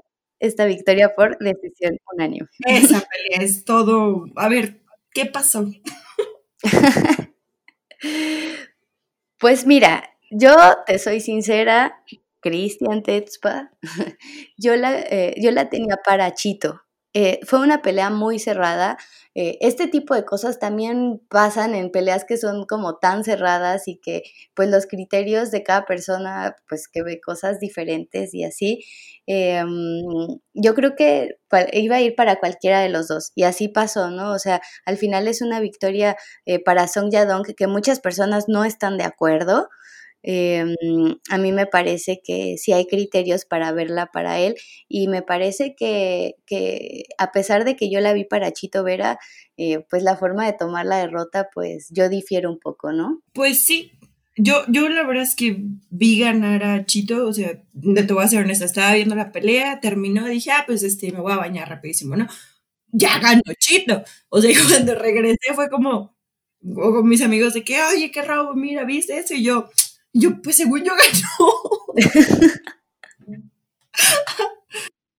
esta 0.41 0.65
victoria 0.65 1.15
por 1.15 1.39
decisión 1.39 1.99
unánime. 2.13 2.49
Esa 2.67 3.01
pelea 3.09 3.47
es 3.47 3.65
todo. 3.65 4.27
A 4.37 4.49
ver, 4.49 4.81
¿qué 5.13 5.27
pasó? 5.27 5.71
pues 9.39 9.67
mira, 9.67 10.11
yo 10.31 10.57
te 10.87 10.99
soy 10.99 11.21
sincera, 11.21 12.03
Cristian 12.41 13.03
Tetzpa, 13.03 13.71
yo 14.57 14.77
la, 14.77 14.99
eh, 14.99 15.35
yo 15.39 15.51
la 15.51 15.69
tenía 15.69 15.97
para 16.05 16.35
Chito. 16.35 16.83
Eh, 17.15 17.41
fue 17.45 17.59
una 17.61 17.83
pelea 17.83 18.09
muy 18.11 18.39
cerrada. 18.39 18.97
Eh, 19.35 19.59
este 19.61 19.89
tipo 19.89 20.15
de 20.15 20.25
cosas 20.25 20.59
también 20.61 21.21
pasan 21.29 21.75
en 21.75 21.91
peleas 21.91 22.25
que 22.25 22.37
son 22.37 22.67
como 22.67 22.99
tan 22.99 23.25
cerradas 23.25 23.89
y 23.89 23.99
que 23.99 24.23
pues 24.55 24.69
los 24.71 24.87
criterios 24.87 25.51
de 25.51 25.63
cada 25.65 25.85
persona 25.87 26.55
pues 26.69 26.87
que 26.89 27.03
ve 27.03 27.21
cosas 27.21 27.59
diferentes 27.61 28.33
y 28.35 28.45
así. 28.45 28.85
Em, 29.27 30.03
yo 30.55 30.75
creo 30.75 30.95
que 30.97 31.37
iba 31.73 31.97
a 31.97 32.01
ir 32.01 32.15
para 32.17 32.37
cualquiera 32.41 32.81
de 32.81 32.89
los 32.89 33.09
dos 33.09 33.33
y 33.35 33.43
así 33.45 33.69
pasó, 33.69 34.11
¿no? 34.11 34.33
O 34.33 34.39
sea, 34.39 34.61
al 34.85 34.97
final 34.97 35.27
es 35.29 35.43
una 35.43 35.61
victoria 35.61 36.17
eh, 36.47 36.63
para 36.63 36.87
Song 36.89 37.11
Yadong 37.13 37.45
que 37.57 37.67
muchas 37.67 38.01
personas 38.01 38.45
no 38.49 38.65
están 38.65 38.99
de 38.99 39.05
acuerdo. 39.05 39.69
Em, 40.23 40.75
a 41.31 41.39
mí 41.39 41.53
me 41.53 41.67
parece 41.67 42.21
que 42.23 42.57
sí 42.59 42.73
hay 42.73 42.87
criterios 42.87 43.45
para 43.47 43.73
verla 43.73 44.11
para 44.13 44.39
él 44.39 44.55
y 44.89 45.09
me 45.09 45.23
parece 45.23 45.75
que, 45.75 46.35
a 47.19 47.33
pesar 47.33 47.65
de 47.65 47.77
que 47.77 47.91
yo 47.91 48.01
la 48.01 48.13
vi 48.13 48.25
para 48.25 48.53
Chito 48.53 48.85
Vera, 48.85 49.19
eh, 49.57 49.85
pues 49.89 50.03
la 50.03 50.17
forma 50.17 50.47
de 50.47 50.53
tomar 50.53 50.87
la 50.87 50.99
derrota, 50.99 51.49
pues 51.55 51.89
yo 51.91 52.09
difiero 52.09 52.51
un 52.51 52.59
poco, 52.59 52.93
¿no? 52.93 53.23
Pues 53.33 53.61
sí, 53.61 53.93
yo, 54.37 54.65
yo 54.69 54.89
la 54.89 55.07
verdad 55.07 55.25
es 55.25 55.35
que 55.35 55.59
vi 55.91 56.19
ganar 56.19 56.65
a 56.65 56.85
Chito, 56.87 57.27
o 57.27 57.33
sea, 57.33 57.61
te 57.73 58.13
voy 58.13 58.25
a 58.25 58.29
ser 58.29 58.45
honesta, 58.45 58.65
estaba 58.65 58.95
viendo 58.95 59.15
la 59.15 59.33
pelea, 59.33 59.81
terminó, 59.81 60.27
dije, 60.27 60.51
ah, 60.51 60.65
pues 60.67 60.83
este, 60.83 61.13
me 61.13 61.21
voy 61.21 61.33
a 61.33 61.37
bañar 61.37 61.69
rapidísimo, 61.69 62.17
¿no? 62.17 62.27
Ya 62.93 63.19
ganó 63.19 63.43
Chito. 63.59 64.03
O 64.29 64.41
sea, 64.41 64.51
cuando 64.69 64.95
regresé 64.95 65.55
fue 65.55 65.69
como, 65.69 66.17
con 66.75 67.09
mis 67.09 67.23
amigos 67.23 67.55
de 67.55 67.65
que, 67.65 67.83
oye, 67.83 68.11
qué 68.11 68.23
rabo, 68.23 68.55
mira, 68.55 68.85
¿viste 68.85 69.19
eso? 69.19 69.35
Y 69.35 69.45
yo, 69.45 69.69
yo, 70.13 70.41
pues 70.43 70.57
según 70.57 70.85
yo 70.85 70.93
ganó. 70.93 71.51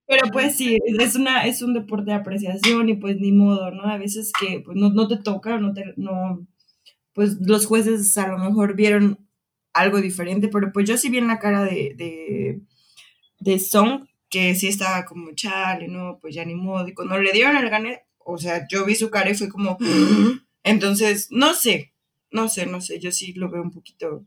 Pero 0.06 0.30
pues 0.30 0.56
sí, 0.56 0.78
es, 1.00 1.16
una, 1.16 1.46
es 1.46 1.62
un 1.62 1.72
deporte 1.74 2.10
de 2.10 2.16
apreciación 2.16 2.88
y 2.88 2.96
pues 2.96 3.18
ni 3.18 3.32
modo, 3.32 3.70
¿no? 3.70 3.84
A 3.84 3.96
veces 3.96 4.32
que 4.38 4.60
pues, 4.60 4.76
no, 4.76 4.90
no 4.90 5.08
te 5.08 5.16
toca, 5.16 5.58
no 5.58 5.72
te, 5.72 5.94
no, 5.96 6.46
pues 7.14 7.38
los 7.40 7.66
jueces 7.66 8.16
a 8.18 8.28
lo 8.28 8.38
mejor 8.38 8.74
vieron 8.76 9.26
algo 9.72 10.00
diferente, 10.00 10.48
pero 10.48 10.72
pues 10.72 10.88
yo 10.88 10.98
sí 10.98 11.08
vi 11.08 11.18
en 11.18 11.28
la 11.28 11.38
cara 11.38 11.64
de, 11.64 11.94
de, 11.96 12.60
de 13.40 13.58
Song 13.58 14.06
que 14.28 14.54
sí 14.54 14.68
estaba 14.68 15.04
como 15.04 15.32
chale, 15.34 15.88
no, 15.88 16.18
pues 16.20 16.34
ya 16.34 16.44
ni 16.44 16.54
modo. 16.54 16.88
Y 16.88 16.94
cuando 16.94 17.18
le 17.18 17.32
dieron 17.32 17.56
el 17.56 17.70
gane, 17.70 18.02
o 18.18 18.38
sea, 18.38 18.66
yo 18.68 18.84
vi 18.84 18.94
su 18.94 19.10
cara 19.10 19.30
y 19.30 19.34
fue 19.34 19.48
como, 19.48 19.78
entonces, 20.62 21.28
no 21.30 21.54
sé, 21.54 21.92
no 22.30 22.48
sé, 22.48 22.66
no 22.66 22.80
sé, 22.80 22.98
yo 22.98 23.12
sí 23.12 23.32
lo 23.34 23.50
veo 23.50 23.62
un 23.62 23.70
poquito 23.70 24.26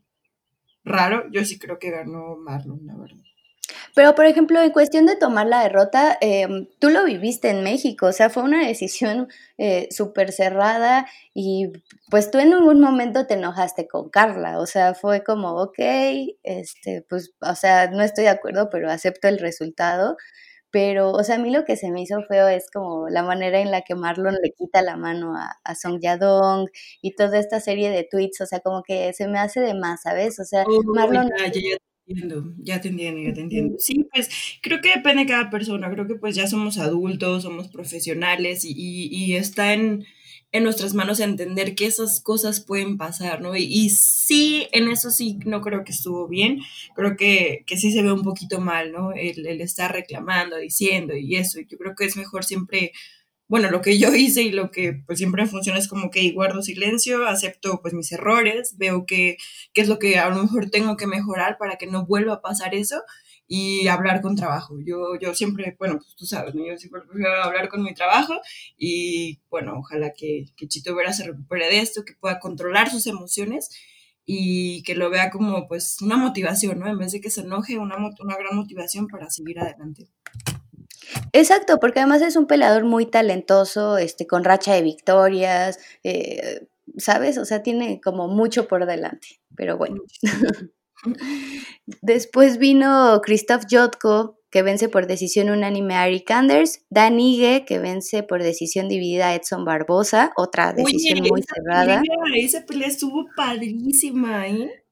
raro, 0.86 1.26
yo 1.32 1.44
sí 1.44 1.60
creo 1.60 1.80
que 1.80 1.92
ganó 1.92 2.38
Marlon, 2.38 2.80
la 2.86 2.96
verdad. 2.96 3.18
Pero, 3.96 4.14
por 4.14 4.26
ejemplo, 4.26 4.62
en 4.62 4.72
cuestión 4.72 5.06
de 5.06 5.16
tomar 5.16 5.48
la 5.48 5.64
derrota, 5.64 6.18
em, 6.22 6.68
tú 6.80 6.90
lo 6.90 7.06
viviste 7.06 7.50
en 7.50 7.64
México, 7.64 8.08
o 8.08 8.12
sea, 8.12 8.30
fue 8.30 8.44
una 8.44 8.68
decisión 8.68 9.30
eh, 9.58 9.88
súper 9.90 10.32
cerrada 10.34 11.08
y 11.34 11.72
pues 12.10 12.30
tú 12.30 12.40
en 12.40 12.50
ningún 12.50 12.82
momento 12.82 13.26
te 13.26 13.36
enojaste 13.36 13.88
con 13.88 14.10
Carla, 14.10 14.60
o 14.60 14.66
sea, 14.66 14.94
fue 14.94 15.24
como, 15.24 15.56
ok, 15.62 15.80
este, 16.44 17.06
pues, 17.10 17.34
o 17.40 17.56
sea, 17.56 17.90
no 17.90 18.04
estoy 18.04 18.26
de 18.26 18.32
acuerdo, 18.32 18.70
pero 18.70 18.92
acepto 18.92 19.28
el 19.30 19.40
resultado. 19.40 20.18
Pero, 20.76 21.12
o 21.14 21.24
sea, 21.24 21.36
a 21.36 21.40
mí 21.40 21.52
lo 21.52 21.64
que 21.64 21.78
se 21.78 21.90
me 21.90 22.02
hizo 22.02 22.22
feo 22.28 22.50
es 22.50 22.70
como 22.70 23.08
la 23.08 23.24
manera 23.24 23.62
en 23.62 23.72
la 23.72 23.84
que 23.84 23.96
Marlon 23.96 24.36
le 24.44 24.52
quita 24.52 24.82
la 24.82 24.98
mano 24.98 25.34
a, 25.34 25.56
a 25.64 25.74
Song 25.74 26.02
Yadong 26.02 26.68
y 27.02 27.16
toda 27.16 27.40
esta 27.40 27.62
serie 27.62 27.90
de 27.90 28.04
tweets, 28.04 28.42
o 28.42 28.46
sea, 28.46 28.60
como 28.60 28.84
que 28.84 29.14
se 29.14 29.30
me 29.30 29.40
hace 29.40 29.62
de 29.62 29.74
más, 29.74 30.02
¿sabes? 30.02 30.38
O 30.38 30.44
sea, 30.44 30.66
Marlon... 30.94 31.30
Ya, 31.40 31.50
ya, 31.50 31.78
entiendo, 32.08 32.54
ya 32.58 32.82
te 32.82 32.90
entiendo, 32.90 33.22
ya 33.22 33.34
te 33.34 33.40
entiendo. 33.40 33.76
Sí, 33.80 34.06
pues 34.14 34.30
creo 34.62 34.82
que 34.82 34.90
depende 34.90 35.24
de 35.24 35.30
cada 35.30 35.50
persona, 35.50 35.90
creo 35.90 36.08
que 36.08 36.16
pues 36.16 36.36
ya 36.36 36.46
somos 36.46 36.78
adultos, 36.78 37.44
somos 37.44 37.70
profesionales 37.70 38.66
y, 38.66 38.74
y, 38.76 39.08
y 39.16 39.38
está 39.38 39.72
en 39.72 40.04
en 40.56 40.64
nuestras 40.64 40.94
manos 40.94 41.20
entender 41.20 41.76
que 41.76 41.86
esas 41.86 42.22
cosas 42.22 42.62
pueden 42.62 42.98
pasar, 42.98 43.42
¿no? 43.42 43.58
Y, 43.58 43.90
sí, 43.90 44.68
en 44.72 44.88
eso 44.88 45.12
sí, 45.12 45.38
no 45.46 45.60
creo 45.62 45.84
que 45.84 45.92
estuvo 45.92 46.30
bien, 46.30 46.62
creo 46.96 47.18
que, 47.18 47.64
que 47.68 47.76
sí 47.76 47.92
se 47.92 48.02
ve 48.02 48.14
un 48.14 48.24
poquito 48.24 48.62
mal, 48.62 48.94
¿no? 48.94 49.12
El, 49.12 49.46
el 49.46 49.60
estar 49.60 49.92
reclamando, 49.92 50.56
diciendo 50.56 51.14
y 51.18 51.36
eso, 51.36 51.60
yo 51.60 51.78
creo 51.78 51.94
que 51.94 52.06
es 52.06 52.16
mejor 52.16 52.46
siempre 52.46 52.94
bueno, 53.48 53.70
lo 53.70 53.82
que 53.82 54.00
yo 54.00 54.10
hice 54.16 54.44
y 54.44 54.52
lo 54.52 54.72
que 54.72 55.04
pues 55.06 55.20
siempre 55.20 55.46
funciona 55.46 55.78
es 55.78 55.90
como 55.90 56.10
que 56.10 56.32
guardo 56.32 56.62
silencio, 56.62 57.28
acepto 57.28 57.82
pues 57.82 57.94
mis 57.94 58.12
errores, 58.14 58.76
veo 58.78 59.06
qué 59.06 59.38
es 59.74 59.88
lo 59.90 60.00
que 60.00 60.18
a 60.18 60.30
lo 60.30 60.42
mejor 60.42 60.70
tengo 60.70 60.96
que 60.96 61.06
mejorar 61.06 61.58
para 61.58 61.76
que 61.76 61.88
no 61.88 62.06
vuelva 62.06 62.36
a 62.36 62.42
pasar 62.42 62.74
eso 62.76 63.04
y 63.48 63.88
hablar 63.88 64.22
con 64.22 64.36
trabajo. 64.36 64.76
Yo, 64.84 65.20
yo 65.20 65.34
siempre, 65.36 65.76
bueno, 65.78 65.98
pues 65.98 66.16
tú 66.16 66.26
sabes, 66.26 66.54
yo 66.54 66.78
siempre 66.78 67.02
prefiero 67.02 67.44
hablar 67.44 67.70
con 67.70 67.84
mi 67.84 67.94
trabajo 67.94 68.34
y 68.78 69.40
bueno, 69.50 69.78
ojalá 69.78 70.14
que, 70.14 70.46
que 70.56 70.68
Chito 70.68 70.96
Vera 70.96 71.14
se 71.14 71.26
recupere 71.26 71.68
de 71.68 71.80
esto, 71.80 72.06
que 72.06 72.14
pueda 72.14 72.40
controlar 72.40 72.90
sus 72.90 73.08
emociones 73.08 73.70
y 74.26 74.82
que 74.84 74.96
lo 74.96 75.10
vea 75.10 75.30
como 75.30 75.68
pues 75.68 76.02
una 76.02 76.18
motivación, 76.18 76.80
¿no? 76.80 76.88
En 76.88 76.98
vez 76.98 77.12
de 77.12 77.22
que 77.22 77.30
se 77.30 77.42
enoje, 77.42 77.78
una, 77.78 77.96
una 77.98 78.38
gran 78.38 78.56
motivación 78.56 79.08
para 79.08 79.30
seguir 79.30 79.60
adelante. 79.60 80.08
Exacto, 81.34 81.80
porque 81.80 82.00
además 82.00 82.24
es 82.24 82.36
un 82.36 82.48
peleador 82.48 82.86
muy 82.86 83.06
talentoso, 83.06 83.98
este, 83.98 84.26
con 84.26 84.44
racha 84.44 84.74
de 84.74 84.82
victorias, 84.82 85.78
eh, 86.04 86.68
¿sabes? 86.98 87.38
O 87.38 87.46
sea, 87.46 87.62
tiene 87.62 88.02
como 88.02 88.28
mucho 88.28 88.68
por 88.68 88.86
delante, 88.88 89.40
pero 89.56 89.78
bueno. 89.78 90.02
Después 92.02 92.58
vino 92.58 93.22
Christoph 93.24 93.64
Jotko, 93.70 94.40
que 94.50 94.62
vence 94.62 94.88
por 94.88 95.08
decisión 95.08 95.50
unánime 95.50 95.96
a 95.96 96.08
Eric 96.08 96.32
Anders, 96.32 96.86
Dan 96.90 97.20
Ige, 97.20 97.66
que 97.66 97.80
vence 97.80 98.24
por 98.24 98.42
decisión 98.42 98.88
dividida 98.88 99.28
a 99.28 99.36
Edson 99.36 99.66
Barbosa, 99.66 100.32
otra 100.38 100.74
decisión 100.74 101.20
muy 101.30 101.42
cerrada. 101.44 102.02
esa 102.36 102.66
pelea 102.66 102.88
estuvo 102.88 103.26
padrísima, 103.36 104.48
¿eh? 104.48 104.85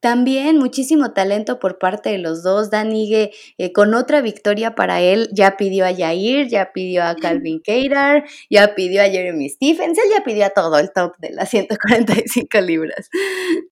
También 0.00 0.58
muchísimo 0.58 1.12
talento 1.12 1.58
por 1.58 1.78
parte 1.78 2.10
de 2.10 2.18
los 2.18 2.42
dos. 2.42 2.70
Dan 2.70 2.90
eh, 2.94 3.30
con 3.72 3.94
otra 3.94 4.22
victoria 4.22 4.74
para 4.74 5.00
él 5.00 5.28
ya 5.32 5.56
pidió 5.56 5.84
a 5.84 5.94
Jair, 5.94 6.48
ya 6.48 6.72
pidió 6.72 7.04
a 7.04 7.14
Calvin 7.14 7.60
Keirar, 7.60 8.24
ya 8.48 8.74
pidió 8.74 9.02
a 9.02 9.06
Jeremy 9.06 9.48
Stephens, 9.48 9.98
él 9.98 10.10
ya 10.16 10.24
pidió 10.24 10.46
a 10.46 10.50
todo 10.50 10.78
el 10.78 10.90
top 10.92 11.16
de 11.18 11.30
las 11.30 11.50
145 11.50 12.60
libras. 12.62 13.10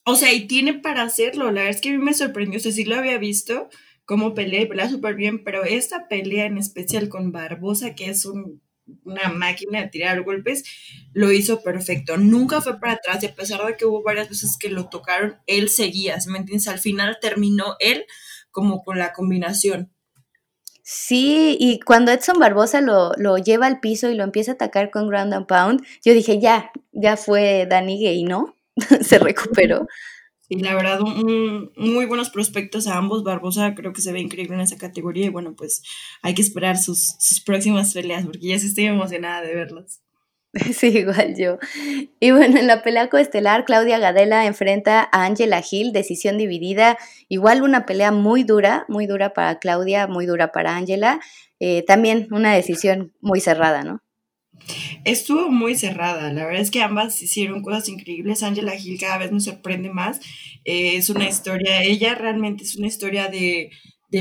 O 0.04 0.14
sea, 0.16 0.32
y 0.32 0.46
tiene 0.46 0.74
para 0.74 1.02
hacerlo. 1.02 1.46
La 1.46 1.62
verdad 1.62 1.70
es 1.70 1.80
que 1.80 1.88
a 1.88 1.92
mí 1.92 1.98
me 1.98 2.14
sorprendió. 2.14 2.58
O 2.58 2.62
sea, 2.62 2.72
sí 2.72 2.84
lo 2.84 2.96
había 2.96 3.18
visto 3.18 3.68
como 4.04 4.34
pelea, 4.34 4.66
pelea 4.68 4.88
súper 4.88 5.14
bien, 5.14 5.44
pero 5.44 5.64
esta 5.64 6.08
pelea 6.08 6.46
en 6.46 6.56
especial 6.56 7.08
con 7.08 7.30
Barbosa, 7.30 7.94
que 7.94 8.08
es 8.08 8.24
un 8.24 8.62
una 9.04 9.28
máquina 9.30 9.80
de 9.80 9.88
tirar 9.88 10.22
golpes, 10.22 10.64
lo 11.12 11.32
hizo 11.32 11.62
perfecto. 11.62 12.16
Nunca 12.16 12.60
fue 12.60 12.78
para 12.80 12.94
atrás 12.94 13.22
y 13.22 13.26
a 13.26 13.34
pesar 13.34 13.64
de 13.66 13.76
que 13.76 13.86
hubo 13.86 14.02
varias 14.02 14.28
veces 14.28 14.56
que 14.58 14.70
lo 14.70 14.88
tocaron, 14.88 15.36
él 15.46 15.68
seguía, 15.68 16.16
¿me 16.28 16.38
entiendes? 16.38 16.68
Al 16.68 16.78
final 16.78 17.18
terminó 17.20 17.76
él 17.80 18.04
como 18.50 18.82
con 18.82 18.98
la 18.98 19.12
combinación. 19.12 19.92
Sí, 20.82 21.56
y 21.60 21.80
cuando 21.80 22.12
Edson 22.12 22.38
Barbosa 22.38 22.80
lo, 22.80 23.12
lo, 23.18 23.36
lleva 23.36 23.66
al 23.66 23.78
piso 23.78 24.08
y 24.08 24.14
lo 24.14 24.24
empieza 24.24 24.52
a 24.52 24.54
atacar 24.54 24.90
con 24.90 25.08
ground 25.08 25.34
and 25.34 25.46
pound, 25.46 25.84
yo 26.02 26.14
dije, 26.14 26.40
ya, 26.40 26.70
ya 26.92 27.18
fue 27.18 27.66
Danny 27.68 28.02
Gay, 28.02 28.24
¿no? 28.24 28.56
Se 29.02 29.18
recuperó. 29.18 29.86
Y 30.48 30.60
la 30.60 30.74
verdad, 30.74 31.00
muy 31.00 32.06
buenos 32.06 32.30
prospectos 32.30 32.86
a 32.86 32.96
ambos. 32.96 33.22
Barbosa 33.22 33.74
creo 33.74 33.92
que 33.92 34.00
se 34.00 34.12
ve 34.12 34.20
increíble 34.20 34.54
en 34.54 34.62
esa 34.62 34.78
categoría 34.78 35.26
y 35.26 35.30
bueno, 35.30 35.54
pues 35.54 35.82
hay 36.22 36.34
que 36.34 36.42
esperar 36.42 36.78
sus, 36.78 37.16
sus 37.18 37.40
próximas 37.40 37.92
peleas 37.92 38.24
porque 38.24 38.48
ya 38.48 38.58
sí 38.58 38.66
estoy 38.66 38.86
emocionada 38.86 39.42
de 39.42 39.54
verlas. 39.54 40.00
Sí, 40.74 40.88
igual 40.98 41.34
yo. 41.36 41.58
Y 42.20 42.30
bueno, 42.30 42.58
en 42.58 42.66
la 42.66 42.82
pelea 42.82 43.08
coestelar, 43.08 43.64
Claudia 43.64 43.98
Gadela 43.98 44.46
enfrenta 44.46 45.08
a 45.12 45.24
Angela 45.24 45.62
Hill, 45.68 45.92
decisión 45.92 46.38
dividida. 46.38 46.96
Igual 47.28 47.62
una 47.62 47.86
pelea 47.86 48.12
muy 48.12 48.44
dura, 48.44 48.84
muy 48.88 49.06
dura 49.06 49.34
para 49.34 49.58
Claudia, 49.58 50.06
muy 50.06 50.26
dura 50.26 50.50
para 50.52 50.76
Angela. 50.76 51.20
Eh, 51.60 51.84
también 51.86 52.28
una 52.30 52.54
decisión 52.54 53.12
muy 53.20 53.40
cerrada, 53.40 53.82
¿no? 53.82 54.00
Estuvo 55.04 55.50
muy 55.50 55.74
cerrada, 55.74 56.32
la 56.32 56.44
verdad 56.44 56.60
es 56.60 56.70
que 56.70 56.82
ambas 56.82 57.22
hicieron 57.22 57.62
cosas 57.62 57.88
increíbles. 57.88 58.42
Angela 58.42 58.74
Hill 58.76 58.98
cada 59.00 59.18
vez 59.18 59.32
me 59.32 59.40
sorprende 59.40 59.90
más. 59.90 60.20
Eh, 60.64 60.96
es 60.96 61.08
una 61.10 61.28
historia, 61.28 61.82
ella 61.82 62.14
realmente 62.14 62.64
es 62.64 62.76
una 62.76 62.88
historia 62.88 63.28
de, 63.28 63.70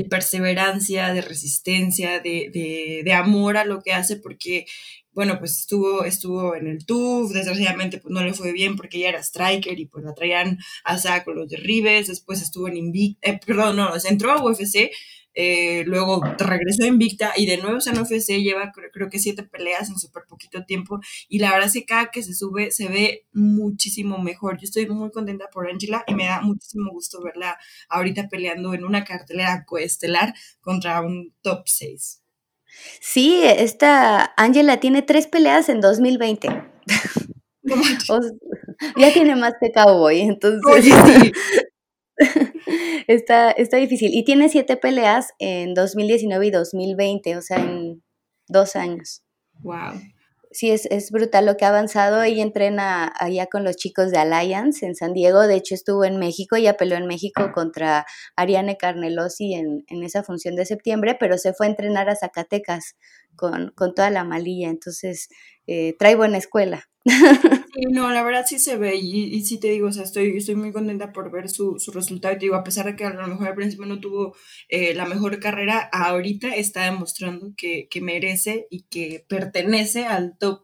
perseverancia, 0.09 1.13
de 1.13 1.21
resistencia, 1.21 2.19
de, 2.19 3.13
amor 3.13 3.57
a 3.57 3.65
lo 3.65 3.81
que 3.81 3.93
hace, 3.93 4.17
porque, 4.17 4.65
bueno, 5.11 5.39
pues 5.39 5.59
estuvo, 5.59 6.03
estuvo 6.05 6.55
en 6.55 6.67
el 6.67 6.85
TUF, 6.85 7.33
desgraciadamente 7.33 7.97
pues 7.97 8.13
no 8.13 8.23
le 8.23 8.33
fue 8.33 8.51
bien 8.53 8.75
porque 8.75 8.97
ella 8.97 9.09
era 9.09 9.23
striker 9.23 9.79
y 9.79 9.87
pues 9.87 10.05
la 10.05 10.13
traían 10.13 10.57
a 10.83 10.97
saco 10.97 11.33
los 11.33 11.49
derribes, 11.49 12.07
después 12.07 12.41
estuvo 12.41 12.67
en 12.67 12.77
Invicta, 12.77 13.29
eh, 13.29 13.39
perdón, 13.45 13.77
no, 13.77 13.89
entró 14.09 14.31
a 14.31 14.43
UFC, 14.43 14.91
eh, 15.39 15.83
luego 15.85 16.19
regresó 16.39 16.87
invicta 16.87 17.31
y 17.37 17.45
de 17.45 17.57
nuevo 17.57 17.77
en 17.85 17.99
UFC 17.99 18.41
lleva 18.41 18.71
creo, 18.91 19.07
que 19.07 19.19
siete 19.19 19.43
peleas 19.43 19.87
en 19.87 19.99
súper 19.99 20.23
poquito 20.27 20.65
tiempo 20.65 20.99
y 21.29 21.37
la 21.37 21.51
verdad 21.51 21.67
es 21.67 21.73
que 21.73 21.85
cada 21.85 22.07
que 22.07 22.23
se 22.23 22.33
sube 22.33 22.71
se 22.71 22.87
ve 22.87 23.27
muchísimo 23.33 24.17
mejor. 24.17 24.57
Yo 24.57 24.63
estoy 24.63 24.87
muy 24.87 25.11
contenta 25.11 25.45
por 25.53 25.69
Angela 25.69 26.03
y 26.07 26.15
me 26.15 26.25
da 26.25 26.41
muchísimo 26.41 26.91
gusto 26.91 27.21
verla 27.21 27.55
ahorita 27.87 28.29
peleando 28.29 28.73
en 28.73 28.83
una 28.83 29.03
cartelera 29.03 29.63
coestelar 29.63 30.33
contra 30.59 31.01
un 31.01 31.31
top 31.43 31.67
6. 31.67 32.23
Sí, 32.99 33.39
esta 33.43 34.33
Angela 34.37 34.79
tiene 34.79 35.03
tres 35.03 35.27
peleas 35.27 35.69
en 35.69 35.81
2020. 35.81 36.47
ya 38.97 39.13
tiene 39.13 39.35
más 39.35 39.53
que 39.61 39.71
Cowboy, 39.71 40.21
entonces... 40.21 40.95
está, 43.07 43.51
está 43.51 43.77
difícil. 43.77 44.13
Y 44.13 44.23
tiene 44.23 44.49
siete 44.49 44.77
peleas 44.77 45.29
en 45.39 45.73
2019 45.73 46.47
y 46.47 46.51
2020, 46.51 47.37
o 47.37 47.41
sea, 47.41 47.57
en 47.57 48.03
dos 48.47 48.75
años. 48.75 49.23
Wow. 49.61 49.99
Sí, 50.51 50.71
es, 50.71 50.85
es 50.85 51.11
brutal 51.11 51.45
lo 51.45 51.57
que 51.57 51.65
ha 51.65 51.69
avanzado. 51.69 52.23
Ella 52.23 52.41
entrena 52.41 53.11
allá 53.19 53.47
con 53.47 53.63
los 53.63 53.75
chicos 53.75 54.11
de 54.11 54.17
Alliance 54.17 54.85
en 54.85 54.95
San 54.95 55.13
Diego. 55.13 55.45
De 55.45 55.55
hecho, 55.55 55.75
estuvo 55.75 56.05
en 56.05 56.17
México. 56.17 56.55
Ella 56.55 56.77
peleó 56.77 56.97
en 56.97 57.05
México 57.05 57.51
contra 57.53 58.05
Ariane 58.35 58.77
Carnelosi 58.77 59.53
en, 59.53 59.83
en 59.87 60.03
esa 60.03 60.23
función 60.23 60.55
de 60.55 60.65
septiembre, 60.65 61.15
pero 61.19 61.37
se 61.37 61.53
fue 61.53 61.67
a 61.67 61.69
entrenar 61.69 62.09
a 62.09 62.15
Zacatecas 62.15 62.95
con, 63.35 63.71
con 63.75 63.93
toda 63.93 64.09
la 64.09 64.23
malilla. 64.23 64.69
Entonces, 64.69 65.27
eh, 65.67 65.95
trae 65.99 66.15
buena 66.15 66.37
escuela. 66.37 66.85
no, 67.91 68.11
la 68.11 68.23
verdad 68.23 68.45
sí 68.47 68.59
se 68.59 68.77
ve 68.77 68.95
y, 68.95 69.25
y, 69.35 69.45
sí 69.45 69.59
te 69.59 69.69
digo, 69.69 69.87
o 69.87 69.91
sea, 69.91 70.03
estoy, 70.03 70.37
estoy 70.37 70.55
muy 70.55 70.71
contenta 70.71 71.11
por 71.11 71.31
ver 71.31 71.49
su, 71.49 71.79
su 71.79 71.91
resultado. 71.91 72.33
Y 72.33 72.37
te 72.37 72.45
digo, 72.45 72.55
a 72.55 72.63
pesar 72.63 72.85
de 72.85 72.95
que 72.95 73.05
a 73.05 73.13
lo 73.13 73.27
mejor 73.27 73.47
al 73.47 73.55
principio 73.55 73.85
no 73.85 73.99
tuvo 73.99 74.35
eh, 74.69 74.93
la 74.93 75.05
mejor 75.05 75.39
carrera, 75.39 75.89
ahorita 75.91 76.55
está 76.55 76.83
demostrando 76.85 77.53
que, 77.55 77.87
que 77.89 78.01
merece 78.01 78.67
y 78.69 78.83
que 78.83 79.25
pertenece 79.27 80.05
al 80.05 80.37
top 80.37 80.63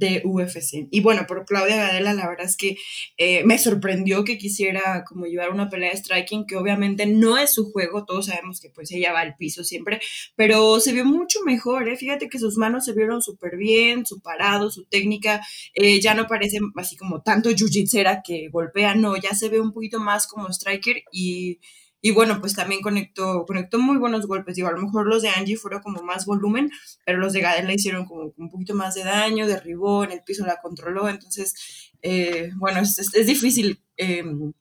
de 0.00 0.22
UFC. 0.24 0.88
Y 0.90 1.00
bueno, 1.00 1.26
por 1.28 1.44
Claudia 1.44 1.76
Gadela, 1.76 2.14
la 2.14 2.26
verdad 2.26 2.46
es 2.46 2.56
que 2.56 2.76
eh, 3.18 3.44
me 3.44 3.58
sorprendió 3.58 4.24
que 4.24 4.38
quisiera 4.38 5.04
como 5.06 5.26
llevar 5.26 5.50
una 5.50 5.68
pelea 5.68 5.90
de 5.90 5.98
striking, 5.98 6.46
que 6.46 6.56
obviamente 6.56 7.06
no 7.06 7.38
es 7.38 7.52
su 7.52 7.70
juego, 7.70 8.04
todos 8.04 8.26
sabemos 8.26 8.60
que 8.60 8.70
pues 8.70 8.90
ella 8.90 9.12
va 9.12 9.20
al 9.20 9.36
piso 9.36 9.62
siempre, 9.62 10.00
pero 10.34 10.80
se 10.80 10.92
vio 10.92 11.04
mucho 11.04 11.40
mejor, 11.44 11.88
¿eh? 11.88 11.96
fíjate 11.96 12.28
que 12.28 12.38
sus 12.38 12.56
manos 12.56 12.86
se 12.86 12.94
vieron 12.94 13.20
súper 13.22 13.56
bien, 13.56 14.06
su 14.06 14.20
parado, 14.20 14.70
su 14.70 14.86
técnica, 14.86 15.40
eh, 15.74 16.00
ya 16.00 16.14
no 16.14 16.26
parece 16.26 16.58
así 16.76 16.96
como 16.96 17.22
tanto 17.22 17.50
jiu-jitsera 17.50 18.22
que 18.24 18.48
golpea, 18.48 18.94
no, 18.94 19.16
ya 19.16 19.34
se 19.34 19.50
ve 19.50 19.60
un 19.60 19.72
poquito 19.72 20.00
más 20.00 20.26
como 20.26 20.48
striker 20.48 21.02
y 21.12 21.60
y 22.02 22.12
bueno, 22.12 22.40
pues 22.40 22.54
también 22.54 22.80
conectó, 22.80 23.44
conectó 23.46 23.78
muy 23.78 23.98
buenos 23.98 24.26
golpes. 24.26 24.56
Digo, 24.56 24.68
a 24.68 24.72
lo 24.72 24.80
mejor 24.80 25.06
los 25.06 25.22
de 25.22 25.28
Angie 25.28 25.56
fueron 25.56 25.82
como 25.82 26.02
más 26.02 26.24
volumen, 26.24 26.70
pero 27.04 27.18
los 27.18 27.32
de 27.32 27.40
Gadela 27.40 27.72
hicieron 27.72 28.06
como 28.06 28.32
un 28.36 28.50
poquito 28.50 28.74
más 28.74 28.94
de 28.94 29.04
daño, 29.04 29.46
derribó, 29.46 30.04
en 30.04 30.12
el 30.12 30.22
piso 30.22 30.46
la 30.46 30.60
controló. 30.60 31.08
Entonces, 31.08 31.92
eh, 32.02 32.50
bueno, 32.56 32.80
es, 32.80 32.98
es, 32.98 33.26
difícil 33.26 33.82
em, 33.96 34.52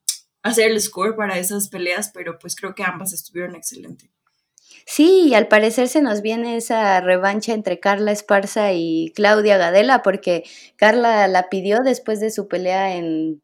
hacer 0.43 0.71
el 0.71 0.81
score 0.81 1.15
para 1.15 1.39
esas 1.39 1.69
peleas, 1.69 2.11
pero 2.13 2.37
pues 2.39 2.55
creo 2.55 2.75
que 2.75 2.83
ambas 2.83 3.13
estuvieron 3.13 3.55
excelentes. 3.55 4.09
Sí, 4.85 5.27
y 5.29 5.33
al 5.35 5.47
parecer 5.47 5.87
se 5.87 6.01
nos 6.01 6.21
viene 6.21 6.57
esa 6.57 6.99
revancha 6.99 7.53
entre 7.53 7.79
Carla 7.79 8.11
Esparza 8.11 8.73
y 8.73 9.13
Claudia 9.15 9.57
Gadela, 9.57 10.01
porque 10.01 10.43
Carla 10.75 11.27
la 11.27 11.47
pidió 11.49 11.79
después 11.83 12.19
de 12.19 12.31
su 12.31 12.47
pelea 12.47 12.95
en, 12.95 13.41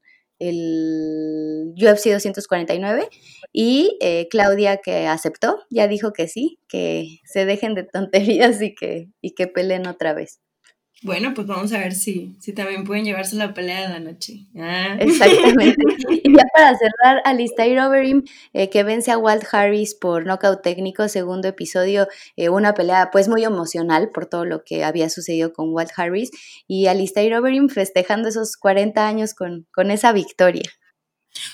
el 0.49 1.73
UFC 1.77 2.11
249 2.11 3.09
y 3.51 3.97
eh, 4.01 4.27
Claudia 4.29 4.77
que 4.77 5.07
aceptó, 5.07 5.59
ya 5.69 5.87
dijo 5.87 6.13
que 6.13 6.27
sí, 6.27 6.59
que 6.67 7.19
se 7.25 7.45
dejen 7.45 7.73
de 7.75 7.83
tonterías 7.83 8.61
y 8.61 8.75
que, 8.75 9.09
y 9.21 9.31
que 9.35 9.47
peleen 9.47 9.87
otra 9.87 10.13
vez. 10.13 10.41
Bueno, 11.03 11.33
pues 11.35 11.45
vamos 11.45 11.71
a 11.73 11.79
ver 11.79 11.93
si, 11.93 12.35
si 12.39 12.53
también 12.53 12.83
pueden 12.83 13.05
llevarse 13.05 13.35
la 13.35 13.53
pelea 13.53 13.81
de 13.81 13.89
la 13.89 13.99
noche. 13.99 14.45
Ah. 14.57 14.95
Exactamente. 14.99 15.75
y 16.23 16.35
ya 16.35 16.43
para 16.53 16.75
cerrar, 16.77 17.21
Alistair 17.25 17.79
Overeem, 17.79 18.23
eh, 18.53 18.69
que 18.69 18.83
vence 18.83 19.11
a 19.11 19.17
Walt 19.17 19.43
Harris 19.51 19.93
por 19.93 20.25
nocaut 20.25 20.61
técnico, 20.61 21.07
segundo 21.07 21.47
episodio, 21.47 22.07
eh, 22.37 22.49
una 22.49 22.73
pelea 22.73 23.09
pues 23.11 23.27
muy 23.27 23.43
emocional 23.43 24.09
por 24.13 24.25
todo 24.25 24.45
lo 24.45 24.63
que 24.63 24.83
había 24.83 25.09
sucedido 25.09 25.53
con 25.53 25.73
Walt 25.73 25.91
Harris, 25.95 26.31
y 26.67 26.87
Alistair 26.87 27.35
Overeem 27.35 27.69
festejando 27.69 28.29
esos 28.29 28.55
40 28.57 29.05
años 29.05 29.33
con, 29.33 29.67
con 29.73 29.91
esa 29.91 30.13
victoria. 30.13 30.63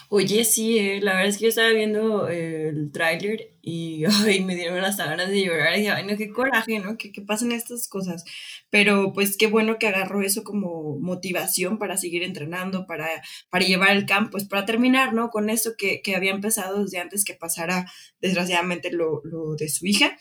Oye, 0.10 0.44
sí, 0.46 0.78
eh, 0.78 1.00
la 1.02 1.14
verdad 1.14 1.30
es 1.30 1.38
que 1.38 1.44
yo 1.44 1.50
estaba 1.50 1.70
viendo 1.70 2.30
eh, 2.30 2.70
el 2.70 2.92
tráiler 2.92 3.54
y 3.62 4.04
ay, 4.26 4.44
me 4.44 4.56
dieron 4.56 4.84
hasta 4.84 5.06
ganas 5.06 5.30
de 5.30 5.46
llorar. 5.46 5.74
Y 5.76 5.80
dije, 5.80 5.92
ay, 5.92 6.06
no, 6.06 6.18
qué 6.18 6.30
coraje, 6.30 6.80
¿no? 6.80 6.98
Que, 6.98 7.12
que 7.12 7.22
pasen 7.22 7.52
estas 7.52 7.88
cosas. 7.88 8.24
Pero 8.70 9.14
pues 9.14 9.38
qué 9.38 9.48
bueno 9.48 9.78
que 9.80 9.88
agarró 9.88 10.22
eso 10.22 10.44
como 10.44 11.00
motivación 11.00 11.78
para 11.78 11.98
seguir 11.98 12.24
entrenando, 12.24 12.86
para, 12.86 13.08
para 13.50 13.66
llevar 13.66 13.92
el 13.92 14.06
campo, 14.06 14.32
pues 14.32 14.46
para 14.46 14.66
terminar, 14.66 15.14
¿no? 15.14 15.30
Con 15.30 15.50
eso 15.50 15.72
que, 15.78 16.02
que 16.02 16.16
había 16.16 16.32
empezado 16.32 16.84
desde 16.84 17.00
antes 17.00 17.26
que 17.26 17.34
pasara, 17.34 17.86
desgraciadamente, 18.20 18.92
lo, 18.92 19.22
lo 19.24 19.56
de 19.56 19.70
su 19.70 19.86
hija. 19.88 20.18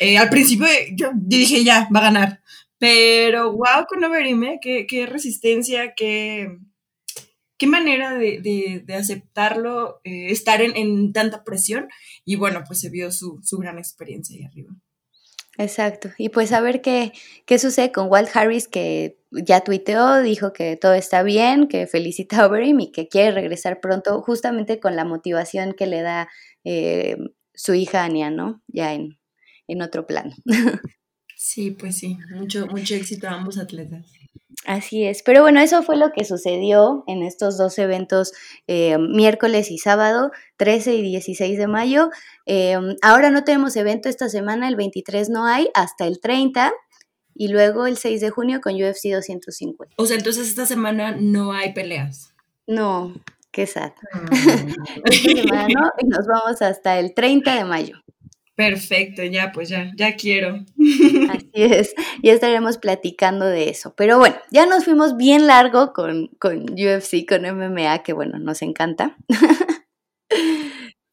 Eh, 0.00 0.18
al 0.18 0.28
principio 0.30 0.66
yo 0.96 1.10
dije, 1.14 1.64
ya, 1.64 1.88
va 1.94 2.00
a 2.00 2.04
ganar. 2.04 2.40
Pero 2.78 3.52
wow, 3.52 3.86
con 3.88 4.02
Overime, 4.04 4.58
qué, 4.60 4.86
qué 4.86 5.06
resistencia, 5.06 5.94
qué 5.94 6.58
qué 7.58 7.66
manera 7.66 8.14
de, 8.14 8.84
aceptarlo, 8.96 10.00
eh, 10.04 10.30
estar 10.30 10.60
en, 10.62 11.12
tanta 11.12 11.44
presión. 11.44 11.88
Y 12.24 12.36
bueno, 12.36 12.62
pues 12.66 12.80
se 12.80 12.90
vio 12.90 13.10
su, 13.10 13.40
gran 13.58 13.78
experiencia 13.78 14.36
ahí 14.36 14.44
arriba. 14.44 14.74
Exacto. 15.56 16.10
Y 16.18 16.30
pues 16.30 16.52
a 16.52 16.60
ver 16.60 16.80
qué, 16.80 17.12
qué 17.46 17.58
sucede 17.58 17.92
con 17.92 18.08
Walt 18.10 18.30
Harris, 18.34 18.66
que 18.66 19.18
ya 19.30 19.60
tuiteó, 19.60 20.20
dijo 20.20 20.52
que 20.52 20.76
todo 20.76 20.94
está 20.94 21.22
bien, 21.22 21.68
que 21.68 21.86
felicita 21.86 22.40
a 22.40 22.46
Overeem 22.46 22.80
y 22.80 22.92
que 22.92 23.08
quiere 23.08 23.30
regresar 23.30 23.80
pronto, 23.80 24.20
justamente 24.22 24.80
con 24.80 24.96
la 24.96 25.04
motivación 25.04 25.72
que 25.72 25.86
le 25.86 26.02
da 26.02 26.28
eh, 26.64 27.16
su 27.54 27.74
hija 27.74 28.04
Ania, 28.04 28.30
¿no? 28.30 28.62
Ya 28.66 28.94
en, 28.94 29.18
en 29.68 29.82
otro 29.82 30.06
plano. 30.06 30.34
Sí, 31.36 31.72
pues 31.72 31.98
sí, 31.98 32.16
mucho, 32.34 32.66
mucho 32.68 32.94
éxito 32.94 33.28
a 33.28 33.32
ambos 33.32 33.58
atletas. 33.58 34.10
Así 34.66 35.04
es, 35.04 35.22
pero 35.22 35.42
bueno, 35.42 35.60
eso 35.60 35.82
fue 35.82 35.96
lo 35.96 36.10
que 36.12 36.24
sucedió 36.24 37.04
en 37.06 37.22
estos 37.22 37.58
dos 37.58 37.78
eventos, 37.78 38.32
eh, 38.66 38.96
miércoles 38.98 39.70
y 39.70 39.76
sábado, 39.76 40.30
13 40.56 40.94
y 40.94 41.02
16 41.02 41.58
de 41.58 41.66
mayo. 41.66 42.08
Eh, 42.46 42.78
ahora 43.02 43.30
no 43.30 43.44
tenemos 43.44 43.76
evento 43.76 44.08
esta 44.08 44.30
semana, 44.30 44.68
el 44.68 44.76
23 44.76 45.28
no 45.28 45.46
hay, 45.46 45.68
hasta 45.74 46.06
el 46.06 46.18
30 46.18 46.72
y 47.34 47.48
luego 47.48 47.86
el 47.86 47.98
6 47.98 48.20
de 48.22 48.30
junio 48.30 48.60
con 48.62 48.74
UFC 48.74 49.10
250. 49.12 49.94
O 49.98 50.06
sea, 50.06 50.16
entonces 50.16 50.48
esta 50.48 50.64
semana 50.64 51.14
no 51.18 51.52
hay 51.52 51.74
peleas. 51.74 52.32
No, 52.66 53.12
qué 53.50 53.66
sad. 53.66 53.92
Ah. 54.12 54.24
esta 55.04 55.30
semana 55.30 55.68
no, 55.68 55.90
y 55.98 56.06
nos 56.06 56.26
vamos 56.26 56.62
hasta 56.62 56.98
el 56.98 57.12
30 57.12 57.54
de 57.54 57.64
mayo. 57.64 58.03
Perfecto, 58.56 59.24
ya, 59.24 59.50
pues 59.52 59.68
ya, 59.68 59.90
ya 59.96 60.14
quiero. 60.14 60.64
Así 61.30 61.50
es, 61.54 61.94
ya 62.22 62.32
estaremos 62.32 62.78
platicando 62.78 63.46
de 63.46 63.68
eso. 63.68 63.94
Pero 63.96 64.18
bueno, 64.18 64.36
ya 64.52 64.64
nos 64.66 64.84
fuimos 64.84 65.16
bien 65.16 65.48
largo 65.48 65.92
con, 65.92 66.28
con 66.38 66.70
UFC, 66.70 67.26
con 67.28 67.42
MMA, 67.42 68.02
que 68.04 68.12
bueno, 68.12 68.38
nos 68.38 68.62
encanta. 68.62 69.16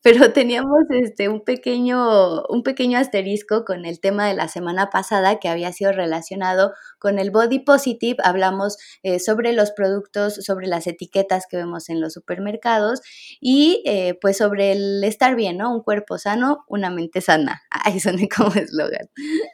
pero 0.02 0.34
teníamos 0.34 0.82
este, 0.90 1.30
un, 1.30 1.42
pequeño, 1.42 2.44
un 2.46 2.64
pequeño 2.64 2.98
asterisco 2.98 3.66
con 3.66 3.86
el 3.86 4.00
tema 4.00 4.28
de 4.28 4.34
la 4.34 4.48
semana 4.48 4.90
pasada 4.90 5.40
que 5.40 5.48
había 5.48 5.72
sido 5.72 5.92
relacionado 5.92 6.74
con 6.98 7.20
el 7.20 7.30
body 7.30 7.60
positive. 7.60 8.18
Hablamos 8.24 8.78
eh, 9.04 9.20
sobre 9.20 9.54
los 9.54 9.72
productos, 9.72 10.36
sobre 10.36 10.68
las 10.68 10.88
etiquetas 10.88 11.46
que 11.50 11.58
vemos 11.58 11.90
en 11.90 12.02
los 12.02 12.14
supermercados 12.14 13.02
y 13.40 13.84
eh, 13.86 14.18
pues 14.20 14.38
sobre 14.38 14.72
el 14.72 15.04
estar 15.04 15.36
bien, 15.36 15.58
¿no? 15.58 15.72
Un 15.74 15.84
cuerpo 15.84 16.18
sano, 16.18 16.66
una 16.68 16.90
mente 16.90 17.22
sana. 17.22 17.62
Ay, 17.70 18.00
suena 18.00 18.24
como 18.36 18.54
eslogan. 18.54 19.10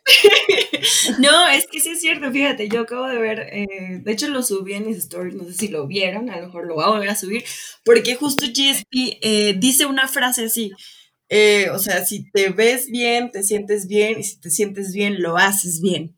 no, 1.19 1.47
es 1.49 1.67
que 1.67 1.81
sí 1.81 1.89
es 1.89 1.99
cierto, 1.99 2.31
fíjate, 2.31 2.69
yo 2.69 2.81
acabo 2.81 3.07
de 3.07 3.17
ver, 3.17 3.39
eh, 3.51 3.99
de 4.01 4.11
hecho 4.11 4.29
lo 4.29 4.41
subí 4.43 4.73
en 4.73 4.87
mis 4.87 4.97
stories, 4.97 5.35
no 5.35 5.43
sé 5.43 5.53
si 5.53 5.67
lo 5.67 5.87
vieron, 5.87 6.29
a 6.29 6.39
lo 6.39 6.47
mejor 6.47 6.67
lo 6.67 6.75
voy 6.75 6.85
a 6.85 6.89
volver 6.89 7.09
a 7.09 7.15
subir, 7.15 7.43
porque 7.83 8.15
justo 8.15 8.45
GSP 8.45 9.57
dice 9.57 9.85
una 9.85 10.07
frase 10.07 10.36
así. 10.45 10.71
Eh, 11.29 11.69
o 11.71 11.79
sea, 11.79 12.05
si 12.05 12.29
te 12.31 12.49
ves 12.49 12.89
bien, 12.89 13.31
te 13.31 13.43
sientes 13.43 13.87
bien, 13.87 14.19
y 14.19 14.23
si 14.23 14.39
te 14.39 14.49
sientes 14.49 14.93
bien, 14.93 15.21
lo 15.21 15.37
haces 15.37 15.81
bien. 15.81 16.15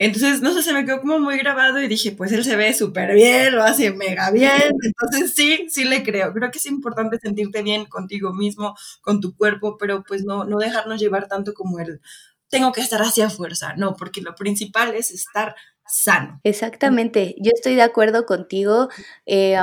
Entonces, 0.00 0.40
no 0.42 0.54
sé, 0.54 0.62
se 0.62 0.72
me 0.72 0.84
quedó 0.84 1.00
como 1.00 1.18
muy 1.18 1.38
grabado 1.38 1.82
y 1.82 1.88
dije, 1.88 2.12
pues 2.12 2.30
él 2.30 2.44
se 2.44 2.54
ve 2.54 2.72
súper 2.72 3.14
bien, 3.14 3.54
lo 3.54 3.64
hace 3.64 3.90
mega 3.90 4.30
bien. 4.30 4.72
Entonces, 4.84 5.34
sí, 5.34 5.66
sí 5.70 5.84
le 5.84 6.04
creo. 6.04 6.32
Creo 6.32 6.50
que 6.52 6.58
es 6.58 6.66
importante 6.66 7.18
sentirte 7.18 7.62
bien 7.62 7.84
contigo 7.86 8.32
mismo, 8.32 8.76
con 9.00 9.20
tu 9.20 9.36
cuerpo, 9.36 9.76
pero 9.76 10.04
pues 10.06 10.24
no, 10.24 10.44
no 10.44 10.58
dejarnos 10.58 11.00
llevar 11.00 11.26
tanto 11.26 11.52
como 11.52 11.80
el 11.80 12.00
tengo 12.48 12.72
que 12.72 12.80
estar 12.80 13.02
hacia 13.02 13.28
fuerza. 13.28 13.74
No, 13.76 13.94
porque 13.96 14.20
lo 14.20 14.34
principal 14.34 14.94
es 14.94 15.10
estar 15.10 15.54
sano. 15.86 16.40
Exactamente, 16.44 17.34
yo 17.38 17.50
estoy 17.54 17.74
de 17.74 17.82
acuerdo 17.82 18.24
contigo. 18.24 18.88
Eh, 19.26 19.56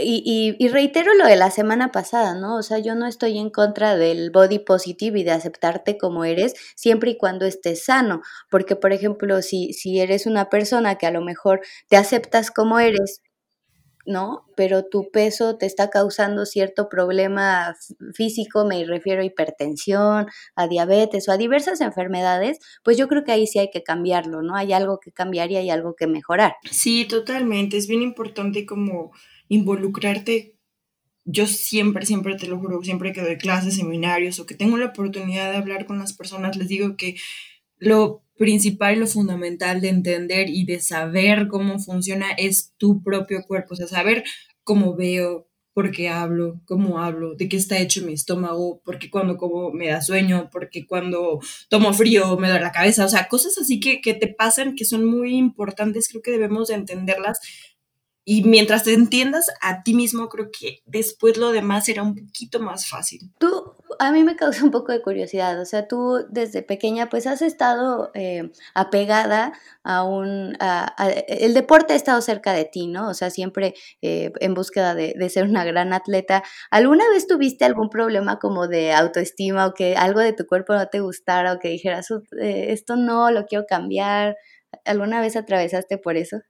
y, 0.00 0.68
reitero 0.68 1.14
lo 1.14 1.26
de 1.26 1.36
la 1.36 1.50
semana 1.50 1.92
pasada, 1.92 2.34
¿no? 2.34 2.56
O 2.56 2.62
sea, 2.62 2.78
yo 2.78 2.94
no 2.94 3.06
estoy 3.06 3.38
en 3.38 3.50
contra 3.50 3.96
del 3.96 4.30
body 4.30 4.58
positive 4.60 5.20
y 5.20 5.24
de 5.24 5.32
aceptarte 5.32 5.98
como 5.98 6.24
eres, 6.24 6.54
siempre 6.74 7.12
y 7.12 7.16
cuando 7.16 7.46
estés 7.46 7.84
sano. 7.84 8.22
Porque, 8.50 8.76
por 8.76 8.92
ejemplo, 8.92 9.42
si, 9.42 9.72
si 9.72 10.00
eres 10.00 10.26
una 10.26 10.50
persona 10.50 10.96
que 10.96 11.06
a 11.06 11.10
lo 11.10 11.20
mejor 11.22 11.60
te 11.88 11.96
aceptas 11.96 12.50
como 12.50 12.78
eres, 12.78 13.22
¿no? 14.08 14.46
Pero 14.56 14.84
tu 14.86 15.10
peso 15.10 15.58
te 15.58 15.66
está 15.66 15.90
causando 15.90 16.46
cierto 16.46 16.88
problema 16.88 17.76
físico, 18.14 18.64
me 18.64 18.82
refiero 18.84 19.20
a 19.20 19.24
hipertensión, 19.24 20.26
a 20.56 20.66
diabetes 20.66 21.28
o 21.28 21.32
a 21.32 21.36
diversas 21.36 21.82
enfermedades, 21.82 22.58
pues 22.82 22.96
yo 22.96 23.06
creo 23.06 23.22
que 23.22 23.32
ahí 23.32 23.46
sí 23.46 23.58
hay 23.58 23.70
que 23.70 23.82
cambiarlo, 23.82 24.40
¿no? 24.42 24.56
Hay 24.56 24.72
algo 24.72 24.98
que 24.98 25.12
cambiar 25.12 25.50
y 25.50 25.56
hay 25.56 25.68
algo 25.70 25.94
que 25.94 26.06
mejorar. 26.06 26.56
Sí, 26.70 27.04
totalmente. 27.04 27.76
Es 27.76 27.86
bien 27.86 28.00
importante 28.00 28.64
como 28.64 29.12
involucrarte. 29.48 30.54
Yo 31.24 31.46
siempre, 31.46 32.06
siempre 32.06 32.36
te 32.36 32.46
lo 32.46 32.58
juro, 32.58 32.82
siempre 32.82 33.12
que 33.12 33.20
doy 33.20 33.36
clases, 33.36 33.76
seminarios 33.76 34.40
o 34.40 34.46
que 34.46 34.54
tengo 34.54 34.76
la 34.78 34.86
oportunidad 34.86 35.50
de 35.50 35.58
hablar 35.58 35.86
con 35.86 35.98
las 35.98 36.12
personas, 36.14 36.56
les 36.56 36.68
digo 36.68 36.96
que 36.96 37.16
lo 37.78 38.22
principal 38.36 38.96
y 38.96 39.00
lo 39.00 39.06
fundamental 39.06 39.80
de 39.80 39.88
entender 39.88 40.48
y 40.48 40.64
de 40.64 40.80
saber 40.80 41.48
cómo 41.48 41.78
funciona 41.78 42.30
es 42.32 42.72
tu 42.78 43.02
propio 43.02 43.42
cuerpo, 43.46 43.74
o 43.74 43.76
sea, 43.76 43.88
saber 43.88 44.24
cómo 44.64 44.94
veo, 44.96 45.48
por 45.74 45.92
qué 45.92 46.08
hablo, 46.08 46.60
cómo 46.64 46.98
hablo, 46.98 47.36
de 47.36 47.48
qué 47.48 47.56
está 47.56 47.78
hecho 47.78 48.04
mi 48.04 48.12
estómago, 48.12 48.80
porque 48.84 49.10
cuando 49.10 49.36
como 49.36 49.70
me 49.70 49.88
da 49.88 50.02
sueño, 50.02 50.50
porque 50.50 50.86
cuando 50.86 51.40
tomo 51.68 51.92
frío 51.92 52.36
me 52.36 52.48
da 52.48 52.58
la 52.58 52.72
cabeza, 52.72 53.04
o 53.04 53.08
sea, 53.08 53.28
cosas 53.28 53.56
así 53.58 53.78
que, 53.78 54.00
que 54.00 54.14
te 54.14 54.26
pasan 54.26 54.74
que 54.74 54.84
son 54.84 55.04
muy 55.04 55.36
importantes, 55.36 56.08
creo 56.08 56.20
que 56.22 56.32
debemos 56.32 56.66
de 56.66 56.74
entenderlas 56.74 57.38
y 58.30 58.42
mientras 58.42 58.84
te 58.84 58.92
entiendas 58.92 59.46
a 59.62 59.82
ti 59.82 59.94
mismo, 59.94 60.28
creo 60.28 60.50
que 60.50 60.82
después 60.84 61.38
lo 61.38 61.50
demás 61.50 61.86
será 61.86 62.02
un 62.02 62.14
poquito 62.14 62.60
más 62.60 62.86
fácil. 62.86 63.32
Tú, 63.38 63.72
a 63.98 64.12
mí 64.12 64.22
me 64.22 64.36
causa 64.36 64.64
un 64.64 64.70
poco 64.70 64.92
de 64.92 65.00
curiosidad, 65.00 65.58
o 65.58 65.64
sea, 65.64 65.88
tú 65.88 66.26
desde 66.28 66.62
pequeña 66.62 67.08
pues 67.08 67.26
has 67.26 67.40
estado 67.40 68.10
eh, 68.12 68.50
apegada 68.74 69.54
a 69.82 70.04
un... 70.04 70.58
el 71.26 71.54
deporte 71.54 71.94
ha 71.94 71.96
estado 71.96 72.20
cerca 72.20 72.52
de 72.52 72.66
ti, 72.66 72.86
¿no? 72.86 73.08
O 73.08 73.14
sea, 73.14 73.30
siempre 73.30 73.72
eh, 74.02 74.30
en 74.40 74.52
búsqueda 74.52 74.94
de, 74.94 75.30
ser 75.30 75.44
una 75.44 75.64
gran 75.64 75.94
atleta. 75.94 76.42
¿Alguna 76.70 77.08
vez 77.08 77.26
tuviste 77.26 77.64
algún 77.64 77.88
problema 77.88 78.38
como 78.38 78.68
de 78.68 78.92
autoestima 78.92 79.66
o 79.66 79.72
que 79.72 79.96
algo 79.96 80.20
de 80.20 80.34
tu 80.34 80.44
cuerpo 80.46 80.74
no 80.74 80.86
te 80.88 81.00
gustara 81.00 81.54
o 81.54 81.58
que 81.58 81.68
dijeras, 81.68 82.10
eh, 82.38 82.72
esto 82.72 82.96
no, 82.96 83.30
lo 83.30 83.46
quiero 83.46 83.64
cambiar? 83.66 84.36
¿Alguna 84.84 85.22
vez 85.22 85.34
atravesaste 85.34 85.96
por 85.96 86.18
eso? 86.18 86.42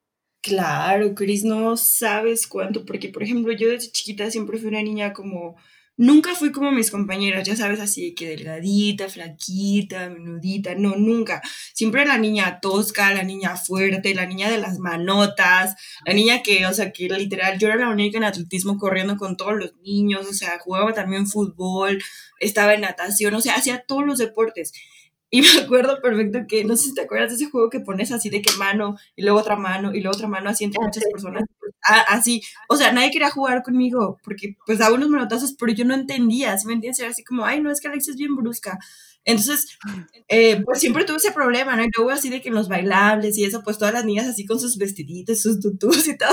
Claro, 0.44 1.14
Cris, 1.14 1.42
no 1.44 1.77
sabes 1.77 2.46
cuánto, 2.46 2.85
porque 2.85 3.09
por 3.09 3.22
ejemplo 3.24 3.53
yo 3.53 3.68
desde 3.68 3.90
chiquita 3.90 4.31
siempre 4.31 4.57
fui 4.59 4.68
una 4.68 4.83
niña 4.83 5.12
como, 5.12 5.57
nunca 5.96 6.35
fui 6.37 6.53
como 6.53 6.70
mis 6.70 6.92
compañeras, 6.92 7.46
ya 7.46 7.57
sabes, 7.57 7.81
así 7.81 8.14
que 8.14 8.29
delgadita, 8.29 9.09
flaquita, 9.09 10.09
menudita, 10.09 10.77
no, 10.77 10.94
nunca. 10.96 11.42
Siempre 11.74 12.07
la 12.07 12.18
niña 12.18 12.61
tosca, 12.61 13.12
la 13.12 13.24
niña 13.24 13.57
fuerte, 13.57 14.14
la 14.14 14.27
niña 14.27 14.48
de 14.48 14.59
las 14.59 14.79
manotas, 14.79 15.74
la 16.07 16.14
niña 16.14 16.40
que, 16.42 16.64
o 16.66 16.72
sea, 16.72 16.92
que 16.92 17.09
literal, 17.09 17.59
yo 17.59 17.66
era 17.66 17.77
la 17.77 17.90
única 17.90 18.16
en 18.18 18.24
atletismo 18.24 18.79
corriendo 18.79 19.16
con 19.16 19.37
todos 19.37 19.57
los 19.57 19.74
niños, 19.83 20.24
o 20.29 20.33
sea, 20.33 20.59
jugaba 20.61 20.94
también 20.94 21.27
fútbol, 21.27 21.98
estaba 22.38 22.74
en 22.74 22.83
natación, 22.83 23.35
o 23.35 23.40
sea, 23.40 23.55
hacía 23.57 23.85
todos 23.87 24.07
los 24.07 24.18
deportes. 24.18 24.72
Y 25.30 25.42
me 25.42 25.60
acuerdo 25.60 26.00
perfecto 26.00 26.40
que, 26.48 26.64
no 26.64 26.76
sé 26.76 26.84
si 26.84 26.94
te 26.94 27.02
acuerdas 27.02 27.30
de 27.30 27.36
ese 27.36 27.50
juego 27.50 27.68
que 27.68 27.80
pones 27.80 28.12
así 28.12 28.30
de 28.30 28.40
que 28.40 28.50
mano, 28.58 28.96
y 29.14 29.22
luego 29.22 29.38
otra 29.38 29.56
mano, 29.56 29.94
y 29.94 30.00
luego 30.00 30.16
otra 30.16 30.28
mano, 30.28 30.48
así 30.48 30.64
entre 30.64 30.82
muchas 30.82 31.04
personas. 31.12 31.44
así, 31.82 32.42
o 32.68 32.76
sea, 32.76 32.92
nadie 32.92 33.10
quería 33.10 33.30
jugar 33.30 33.62
conmigo, 33.62 34.18
porque 34.24 34.56
pues 34.64 34.78
daba 34.78 34.94
unos 34.94 35.10
manotazos, 35.10 35.54
pero 35.58 35.72
yo 35.72 35.84
no 35.84 35.94
entendía, 35.94 36.56
¿sí 36.56 36.66
me 36.66 36.72
entiendes? 36.74 37.00
Era 37.00 37.10
así 37.10 37.24
como, 37.24 37.44
ay, 37.44 37.60
no, 37.60 37.70
es 37.70 37.80
que 37.80 37.88
Alex 37.88 38.08
es 38.08 38.16
bien 38.16 38.36
brusca. 38.36 38.78
Entonces, 39.24 39.78
eh, 40.28 40.62
pues 40.64 40.80
siempre 40.80 41.04
tuve 41.04 41.18
ese 41.18 41.32
problema, 41.32 41.76
¿no? 41.76 41.84
Y 41.84 41.90
luego 41.94 42.10
así 42.10 42.30
de 42.30 42.40
que 42.40 42.48
en 42.48 42.54
los 42.54 42.68
bailables 42.68 43.36
y 43.36 43.44
eso, 43.44 43.62
pues 43.62 43.76
todas 43.76 43.92
las 43.92 44.06
niñas 44.06 44.26
así 44.26 44.46
con 44.46 44.58
sus 44.58 44.78
vestiditos, 44.78 45.42
sus 45.42 45.60
tutus 45.60 46.08
y 46.08 46.16
todo. 46.16 46.30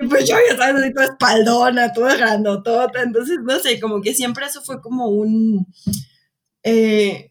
y 0.00 0.08
pues 0.08 0.26
yo 0.26 0.36
ya 0.48 0.56
sabes, 0.56 0.82
así 0.82 0.94
toda 0.94 1.06
espaldona, 1.06 1.92
toda 1.92 2.16
grandotota. 2.16 3.02
Entonces, 3.02 3.36
no 3.44 3.58
sé, 3.58 3.78
como 3.80 4.00
que 4.00 4.14
siempre 4.14 4.46
eso 4.46 4.62
fue 4.62 4.80
como 4.80 5.08
un... 5.08 5.66
Eh, 6.62 7.30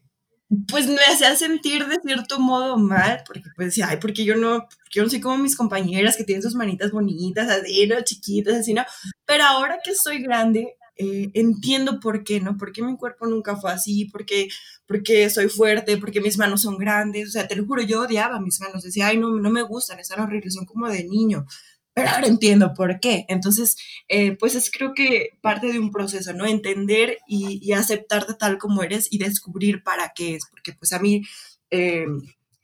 pues 0.68 0.86
me 0.86 1.00
hacía 1.12 1.34
sentir 1.36 1.86
de 1.86 1.98
cierto 2.04 2.38
modo 2.38 2.76
mal, 2.78 3.22
porque 3.26 3.44
pues 3.56 3.68
decía, 3.68 3.88
ay, 3.88 3.98
porque 4.00 4.24
yo 4.24 4.36
no, 4.36 4.66
yo 4.90 5.02
no 5.02 5.10
soy 5.10 5.20
como 5.20 5.38
mis 5.38 5.56
compañeras 5.56 6.16
que 6.16 6.24
tienen 6.24 6.42
sus 6.42 6.54
manitas 6.54 6.90
bonitas, 6.90 7.48
así, 7.48 7.86
¿no? 7.86 8.00
Chiquitas, 8.02 8.54
así, 8.54 8.74
¿no? 8.74 8.84
Pero 9.24 9.44
ahora 9.44 9.78
que 9.84 9.94
soy 9.94 10.22
grande, 10.22 10.76
eh, 10.96 11.30
entiendo 11.34 11.98
por 11.98 12.22
qué, 12.22 12.40
¿no? 12.40 12.56
Porque 12.56 12.82
mi 12.82 12.96
cuerpo 12.96 13.26
nunca 13.26 13.56
fue 13.56 13.72
así, 13.72 14.04
porque, 14.06 14.48
porque 14.86 15.28
soy 15.30 15.48
fuerte, 15.48 15.96
porque 15.96 16.20
mis 16.20 16.38
manos 16.38 16.62
son 16.62 16.78
grandes, 16.78 17.28
o 17.28 17.32
sea, 17.32 17.48
te 17.48 17.56
lo 17.56 17.66
juro, 17.66 17.82
yo 17.82 18.02
odiaba 18.02 18.40
mis 18.40 18.60
manos, 18.60 18.82
decía, 18.84 19.08
ay, 19.08 19.18
no, 19.18 19.30
no 19.30 19.50
me 19.50 19.62
gustan, 19.62 19.98
están 19.98 20.20
horribles, 20.20 20.54
son 20.54 20.66
como 20.66 20.88
de 20.88 21.04
niño, 21.04 21.46
pero 21.94 22.08
ahora 22.10 22.26
entiendo 22.26 22.74
por 22.74 23.00
qué. 23.00 23.24
Entonces, 23.28 23.76
eh, 24.08 24.36
pues 24.36 24.54
es 24.56 24.70
creo 24.70 24.92
que 24.94 25.30
parte 25.40 25.72
de 25.72 25.78
un 25.78 25.90
proceso, 25.92 26.32
¿no? 26.32 26.44
Entender 26.44 27.18
y, 27.28 27.72
aceptarte 27.72 28.34
tal 28.34 28.58
como 28.58 28.82
eres 28.82 29.08
y 29.12 29.18
descubrir 29.18 29.82
para 29.82 30.12
qué 30.14 30.34
es, 30.34 30.46
porque 30.50 30.72
pues 30.72 30.92
a 30.92 30.98
mí, 30.98 31.22
eh, 31.70 32.06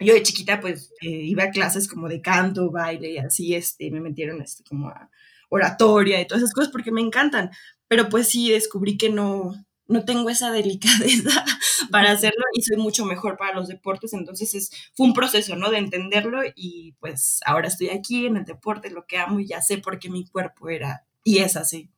yo 0.00 0.14
de 0.14 0.22
chiquita 0.22 0.60
pues 0.60 0.92
eh, 1.00 1.08
iba 1.08 1.44
a 1.44 1.50
clases 1.50 1.88
como 1.88 2.08
de 2.08 2.20
canto, 2.20 2.70
baile 2.70 3.12
y 3.12 3.18
así, 3.18 3.54
este, 3.54 3.90
me 3.90 4.00
metieron 4.00 4.42
este, 4.42 4.64
como 4.64 4.88
a 4.88 5.10
oratoria 5.50 6.20
y 6.20 6.26
todas 6.26 6.42
esas 6.42 6.54
cosas 6.54 6.72
porque 6.72 6.92
me 6.92 7.00
encantan, 7.00 7.50
pero 7.88 8.08
pues 8.08 8.28
sí 8.28 8.50
descubrí 8.50 8.96
que 8.96 9.10
no, 9.10 9.54
no 9.90 10.04
tengo 10.04 10.30
esa 10.30 10.50
delicadeza 10.50 11.44
para 11.90 12.12
hacerlo 12.12 12.44
y 12.54 12.62
soy 12.62 12.78
mucho 12.78 13.04
mejor 13.04 13.36
para 13.36 13.54
los 13.54 13.68
deportes, 13.68 14.12
entonces 14.12 14.54
es, 14.54 14.70
fue 14.94 15.06
un 15.06 15.14
proceso, 15.14 15.56
¿no? 15.56 15.70
De 15.70 15.78
entenderlo 15.78 16.40
y 16.54 16.94
pues 17.00 17.40
ahora 17.44 17.68
estoy 17.68 17.90
aquí 17.90 18.26
en 18.26 18.36
el 18.36 18.44
deporte, 18.44 18.90
lo 18.90 19.06
que 19.06 19.18
amo 19.18 19.40
y 19.40 19.46
ya 19.46 19.60
sé 19.60 19.78
por 19.78 19.98
qué 19.98 20.08
mi 20.08 20.26
cuerpo 20.26 20.70
era 20.70 21.04
y 21.24 21.38
es 21.38 21.56
así. 21.56 21.90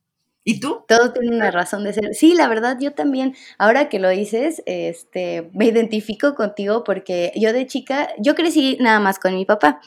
¿Y 0.44 0.58
tú? 0.58 0.84
Todo 0.88 1.12
tiene 1.12 1.36
una 1.36 1.52
razón 1.52 1.84
de 1.84 1.92
ser. 1.92 2.14
Sí, 2.14 2.34
la 2.34 2.48
verdad, 2.48 2.76
yo 2.80 2.94
también, 2.94 3.36
ahora 3.58 3.88
que 3.88 4.00
lo 4.00 4.08
dices, 4.08 4.62
este, 4.66 5.48
me 5.52 5.66
identifico 5.66 6.34
contigo 6.34 6.82
porque 6.82 7.32
yo 7.36 7.52
de 7.52 7.66
chica, 7.68 8.08
yo 8.18 8.34
crecí 8.34 8.76
nada 8.80 8.98
más 8.98 9.20
con 9.20 9.36
mi 9.36 9.44
papá. 9.44 9.80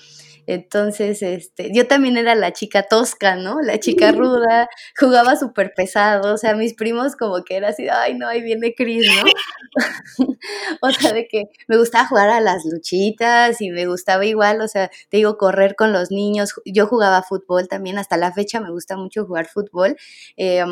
Entonces, 0.47 1.21
este, 1.21 1.71
yo 1.73 1.87
también 1.87 2.17
era 2.17 2.35
la 2.35 2.53
chica 2.53 2.83
tosca, 2.83 3.35
¿no? 3.35 3.61
La 3.61 3.79
chica 3.79 4.11
ruda, 4.11 4.69
jugaba 4.99 5.35
súper 5.35 5.73
pesado, 5.75 6.33
o 6.33 6.37
sea, 6.37 6.55
mis 6.55 6.73
primos 6.75 7.15
como 7.15 7.43
que 7.43 7.55
era 7.55 7.69
así, 7.69 7.87
ay, 7.89 8.13
no, 8.15 8.27
ahí 8.27 8.41
viene 8.41 8.73
Cris, 8.75 9.07
¿no? 9.07 9.31
o 10.81 10.91
sea, 10.91 11.13
de 11.13 11.27
que 11.27 11.45
me 11.67 11.77
gustaba 11.77 12.07
jugar 12.07 12.29
a 12.29 12.41
las 12.41 12.63
luchitas 12.65 13.59
y 13.61 13.71
me 13.71 13.87
gustaba 13.87 14.25
igual, 14.25 14.61
o 14.61 14.67
sea, 14.67 14.89
te 15.09 15.17
digo, 15.17 15.37
correr 15.37 15.75
con 15.75 15.91
los 15.93 16.11
niños, 16.11 16.53
yo 16.65 16.87
jugaba 16.87 17.23
fútbol 17.23 17.67
también, 17.67 17.97
hasta 17.97 18.17
la 18.17 18.31
fecha 18.31 18.59
me 18.59 18.71
gusta 18.71 18.97
mucho 18.97 19.25
jugar 19.25 19.47
fútbol. 19.47 19.97
Eh, 20.37 20.63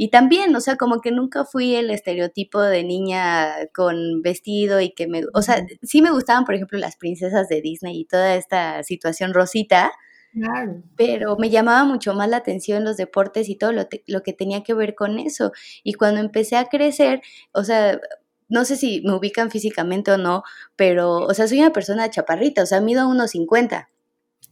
y 0.00 0.10
también, 0.10 0.54
o 0.54 0.60
sea, 0.60 0.76
como 0.76 1.00
que 1.00 1.10
nunca 1.10 1.44
fui 1.44 1.74
el 1.74 1.90
estereotipo 1.90 2.60
de 2.60 2.84
niña 2.84 3.66
con 3.74 4.22
vestido 4.22 4.80
y 4.80 4.92
que 4.92 5.08
me, 5.08 5.22
o 5.34 5.42
sea, 5.42 5.66
sí 5.82 6.02
me 6.02 6.12
gustaban, 6.12 6.44
por 6.44 6.54
ejemplo, 6.54 6.78
las 6.78 6.96
princesas 6.96 7.48
de 7.48 7.60
Disney 7.60 8.00
y 8.00 8.04
toda 8.04 8.36
esta 8.36 8.84
situación 8.84 9.07
rosita, 9.32 9.92
Claro. 10.30 10.82
Pero 10.96 11.36
me 11.36 11.50
llamaba 11.50 11.84
mucho 11.84 12.14
más 12.14 12.28
la 12.28 12.36
atención 12.36 12.84
los 12.84 12.96
deportes 12.96 13.48
y 13.48 13.56
todo 13.56 13.72
lo, 13.72 13.88
lo, 14.06 14.22
que 14.22 14.32
tenía 14.34 14.62
que 14.62 14.74
ver 14.74 14.94
con 14.94 15.18
eso. 15.18 15.52
Y 15.82 15.94
cuando 15.94 16.20
empecé 16.20 16.56
a 16.56 16.66
crecer, 16.66 17.22
o 17.52 17.64
sea, 17.64 17.98
no 18.48 18.64
sé 18.64 18.76
si 18.76 19.02
me 19.02 19.14
ubican 19.14 19.50
físicamente 19.50 20.10
o 20.12 20.18
no, 20.18 20.42
pero, 20.76 21.16
o 21.16 21.34
sea, 21.34 21.48
soy 21.48 21.60
una 21.60 21.72
persona 21.72 22.10
chaparrita, 22.10 22.62
o 22.62 22.66
sea, 22.66 22.80
mido 22.80 23.08
unos 23.08 23.32
50. 23.32 23.90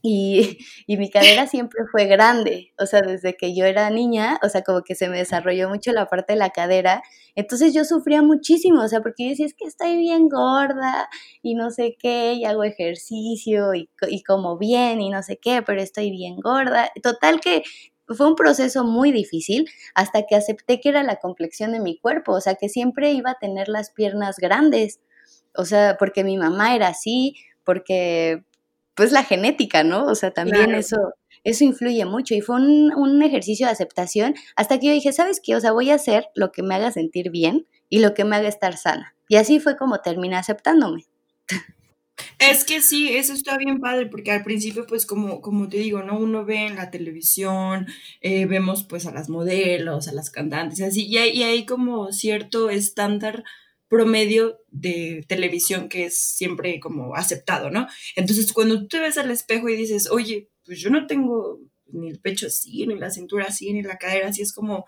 Y, 0.02 0.58
y, 0.86 0.96
mi 0.98 1.10
cadera 1.10 1.46
siempre 1.46 1.80
fue 1.90 2.06
grande, 2.06 2.72
o 2.78 2.86
sea, 2.86 3.00
desde 3.02 3.36
que 3.36 3.56
yo 3.56 3.64
era 3.64 3.90
niña, 3.90 4.38
o 4.42 4.48
sea, 4.48 4.62
como 4.62 4.82
que 4.82 4.94
se 4.94 5.08
me 5.08 5.18
desarrolló 5.18 5.68
mucho 5.68 5.90
la 5.92 6.06
parte 6.06 6.34
de 6.34 6.38
la 6.38 6.50
cadera, 6.50 7.02
entonces 7.34 7.74
yo 7.74 7.84
sufría 7.84 8.22
muchísimo, 8.22 8.82
o 8.82 8.88
sea, 8.88 9.00
porque 9.00 9.24
yo 9.24 9.30
decía, 9.30 9.46
es 9.46 9.54
que 9.54 9.64
estoy 9.64 9.96
bien 9.96 10.28
gorda 10.28 11.08
y 11.42 11.54
no 11.54 11.70
sé 11.70 11.96
qué, 11.98 12.34
y 12.34 12.44
hago 12.44 12.62
ejercicio 12.62 13.74
y, 13.74 13.90
y 14.08 14.22
como 14.22 14.58
bien 14.58 15.00
y 15.00 15.10
no 15.10 15.22
sé 15.22 15.38
qué, 15.38 15.62
pero 15.62 15.80
estoy 15.82 16.10
bien 16.10 16.36
gorda. 16.36 16.90
Total 17.02 17.40
que 17.40 17.62
fue 18.08 18.28
un 18.28 18.36
proceso 18.36 18.84
muy 18.84 19.12
difícil 19.12 19.68
hasta 19.94 20.22
que 20.26 20.36
acepté 20.36 20.80
que 20.80 20.90
era 20.90 21.02
la 21.02 21.16
complexión 21.16 21.72
de 21.72 21.80
mi 21.80 21.98
cuerpo, 21.98 22.32
o 22.32 22.40
sea, 22.40 22.54
que 22.54 22.68
siempre 22.68 23.12
iba 23.12 23.32
a 23.32 23.38
tener 23.38 23.68
las 23.68 23.90
piernas 23.90 24.36
grandes, 24.38 25.00
o 25.54 25.64
sea, 25.64 25.96
porque 25.98 26.24
mi 26.24 26.36
mamá 26.36 26.74
era 26.74 26.88
así, 26.88 27.34
porque 27.64 28.44
pues 28.96 29.12
la 29.12 29.22
genética, 29.22 29.84
¿no? 29.84 30.06
O 30.06 30.14
sea, 30.14 30.32
también 30.32 30.74
eso, 30.74 30.96
eso 31.44 31.64
influye 31.64 32.04
mucho 32.06 32.34
y 32.34 32.40
fue 32.40 32.56
un, 32.56 32.92
un, 32.96 33.22
ejercicio 33.22 33.66
de 33.66 33.72
aceptación 33.72 34.34
hasta 34.56 34.80
que 34.80 34.86
yo 34.86 34.92
dije, 34.92 35.12
¿sabes 35.12 35.40
qué? 35.40 35.54
O 35.54 35.60
sea, 35.60 35.72
voy 35.72 35.90
a 35.90 35.94
hacer 35.94 36.26
lo 36.34 36.50
que 36.50 36.62
me 36.62 36.74
haga 36.74 36.90
sentir 36.90 37.30
bien 37.30 37.66
y 37.88 38.00
lo 38.00 38.14
que 38.14 38.24
me 38.24 38.34
haga 38.34 38.48
estar 38.48 38.76
sana. 38.76 39.14
Y 39.28 39.36
así 39.36 39.60
fue 39.60 39.76
como 39.76 40.00
terminé 40.00 40.36
aceptándome. 40.36 41.04
Es 42.38 42.64
que 42.64 42.80
sí, 42.80 43.14
eso 43.14 43.34
está 43.34 43.58
bien 43.58 43.80
padre, 43.80 44.06
porque 44.06 44.30
al 44.30 44.42
principio, 44.42 44.86
pues 44.86 45.04
como, 45.04 45.40
como 45.40 45.68
te 45.68 45.78
digo, 45.78 46.02
¿no? 46.02 46.18
Uno 46.18 46.44
ve 46.44 46.66
en 46.66 46.76
la 46.76 46.90
televisión, 46.90 47.86
eh, 48.20 48.46
vemos 48.46 48.84
pues 48.84 49.06
a 49.06 49.12
las 49.12 49.28
modelos, 49.28 50.08
a 50.08 50.12
las 50.12 50.30
cantantes, 50.30 50.80
así, 50.80 51.06
y 51.06 51.18
hay, 51.18 51.30
y 51.30 51.42
hay 51.42 51.66
como 51.66 52.12
cierto 52.12 52.70
estándar 52.70 53.44
promedio 53.88 54.58
de 54.70 55.24
televisión 55.28 55.88
que 55.88 56.06
es 56.06 56.18
siempre 56.18 56.80
como 56.80 57.14
aceptado, 57.14 57.70
¿no? 57.70 57.86
Entonces, 58.16 58.52
cuando 58.52 58.80
tú 58.80 58.88
te 58.88 59.00
ves 59.00 59.18
al 59.18 59.30
espejo 59.30 59.68
y 59.68 59.76
dices, 59.76 60.10
oye, 60.10 60.48
pues 60.64 60.80
yo 60.80 60.90
no 60.90 61.06
tengo 61.06 61.60
ni 61.86 62.08
el 62.08 62.20
pecho 62.20 62.48
así, 62.48 62.86
ni 62.86 62.96
la 62.96 63.10
cintura 63.10 63.46
así, 63.46 63.72
ni 63.72 63.82
la 63.82 63.98
cadera 63.98 64.28
así, 64.28 64.42
es 64.42 64.52
como, 64.52 64.86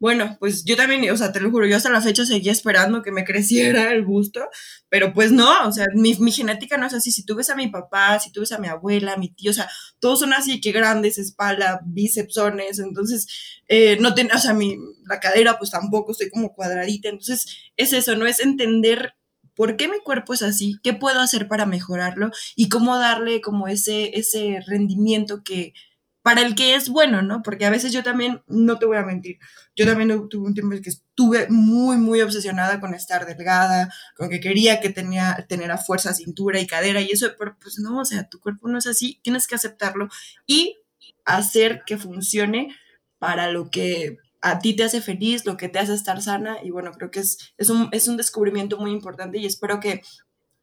bueno, 0.00 0.38
pues 0.40 0.64
yo 0.64 0.76
también, 0.76 1.08
o 1.12 1.16
sea, 1.18 1.30
te 1.30 1.40
lo 1.40 1.50
juro, 1.50 1.66
yo 1.66 1.76
hasta 1.76 1.90
la 1.90 2.00
fecha 2.00 2.24
seguía 2.24 2.52
esperando 2.52 3.02
que 3.02 3.12
me 3.12 3.24
creciera 3.26 3.92
el 3.92 4.02
busto, 4.02 4.48
pero 4.88 5.12
pues 5.12 5.30
no, 5.30 5.68
o 5.68 5.72
sea, 5.72 5.86
mi, 5.94 6.14
mi, 6.14 6.32
genética 6.32 6.78
no 6.78 6.86
es 6.86 6.94
así. 6.94 7.12
Si 7.12 7.24
tú 7.24 7.36
ves 7.36 7.50
a 7.50 7.54
mi 7.54 7.68
papá, 7.68 8.18
si 8.18 8.32
tú 8.32 8.40
ves 8.40 8.52
a 8.52 8.58
mi 8.58 8.66
abuela, 8.66 9.12
a 9.12 9.16
mi 9.18 9.28
tío, 9.28 9.50
o 9.50 9.54
sea, 9.54 9.68
todos 10.00 10.20
son 10.20 10.32
así, 10.32 10.60
que 10.60 10.72
grandes, 10.72 11.18
espalda, 11.18 11.80
bícepsones, 11.84 12.78
entonces, 12.78 13.26
eh, 13.68 13.98
no 14.00 14.14
tiene, 14.14 14.32
o 14.34 14.38
sea, 14.38 14.54
mi, 14.54 14.78
la 15.06 15.20
cadera 15.20 15.58
pues 15.58 15.70
tampoco, 15.70 16.12
estoy 16.12 16.30
como 16.30 16.54
cuadradita, 16.54 17.10
entonces 17.10 17.46
es 17.76 17.92
eso, 17.92 18.16
no 18.16 18.26
es 18.26 18.40
entender 18.40 19.14
por 19.54 19.76
qué 19.76 19.88
mi 19.88 20.00
cuerpo 20.00 20.32
es 20.32 20.40
así, 20.40 20.78
qué 20.82 20.94
puedo 20.94 21.20
hacer 21.20 21.46
para 21.46 21.66
mejorarlo 21.66 22.30
y 22.56 22.70
cómo 22.70 22.98
darle 22.98 23.42
como 23.42 23.68
ese, 23.68 24.18
ese 24.18 24.60
rendimiento 24.66 25.42
que, 25.44 25.74
para 26.22 26.42
el 26.42 26.54
que 26.54 26.74
es 26.74 26.88
bueno, 26.88 27.22
¿no? 27.22 27.42
Porque 27.42 27.64
a 27.64 27.70
veces 27.70 27.92
yo 27.92 28.02
también, 28.02 28.42
no 28.46 28.78
te 28.78 28.86
voy 28.86 28.98
a 28.98 29.04
mentir, 29.04 29.38
yo 29.74 29.86
también 29.86 30.28
tuve 30.28 30.46
un 30.46 30.54
tiempo 30.54 30.74
en 30.74 30.82
que 30.82 30.90
estuve 30.90 31.46
muy, 31.48 31.96
muy 31.96 32.20
obsesionada 32.20 32.80
con 32.80 32.94
estar 32.94 33.26
delgada, 33.26 33.92
con 34.16 34.28
que 34.28 34.40
quería 34.40 34.80
que 34.80 34.90
tenía, 34.90 35.46
tener 35.48 35.70
a 35.70 35.78
fuerza 35.78 36.12
cintura 36.14 36.60
y 36.60 36.66
cadera 36.66 37.00
y 37.00 37.10
eso, 37.10 37.28
pero 37.38 37.56
pues 37.60 37.78
no, 37.78 38.00
o 38.00 38.04
sea, 38.04 38.28
tu 38.28 38.38
cuerpo 38.40 38.68
no 38.68 38.78
es 38.78 38.86
así, 38.86 39.20
tienes 39.22 39.46
que 39.46 39.54
aceptarlo 39.54 40.08
y 40.46 40.78
hacer 41.24 41.82
que 41.86 41.96
funcione 41.96 42.76
para 43.18 43.50
lo 43.50 43.70
que 43.70 44.18
a 44.42 44.58
ti 44.58 44.74
te 44.74 44.84
hace 44.84 45.00
feliz, 45.00 45.44
lo 45.44 45.56
que 45.56 45.68
te 45.68 45.78
hace 45.78 45.94
estar 45.94 46.20
sana 46.22 46.58
y 46.62 46.70
bueno, 46.70 46.92
creo 46.92 47.10
que 47.10 47.20
es, 47.20 47.52
es, 47.58 47.70
un, 47.70 47.88
es 47.92 48.08
un 48.08 48.16
descubrimiento 48.16 48.78
muy 48.78 48.90
importante 48.90 49.38
y 49.38 49.46
espero 49.46 49.80
que 49.80 50.02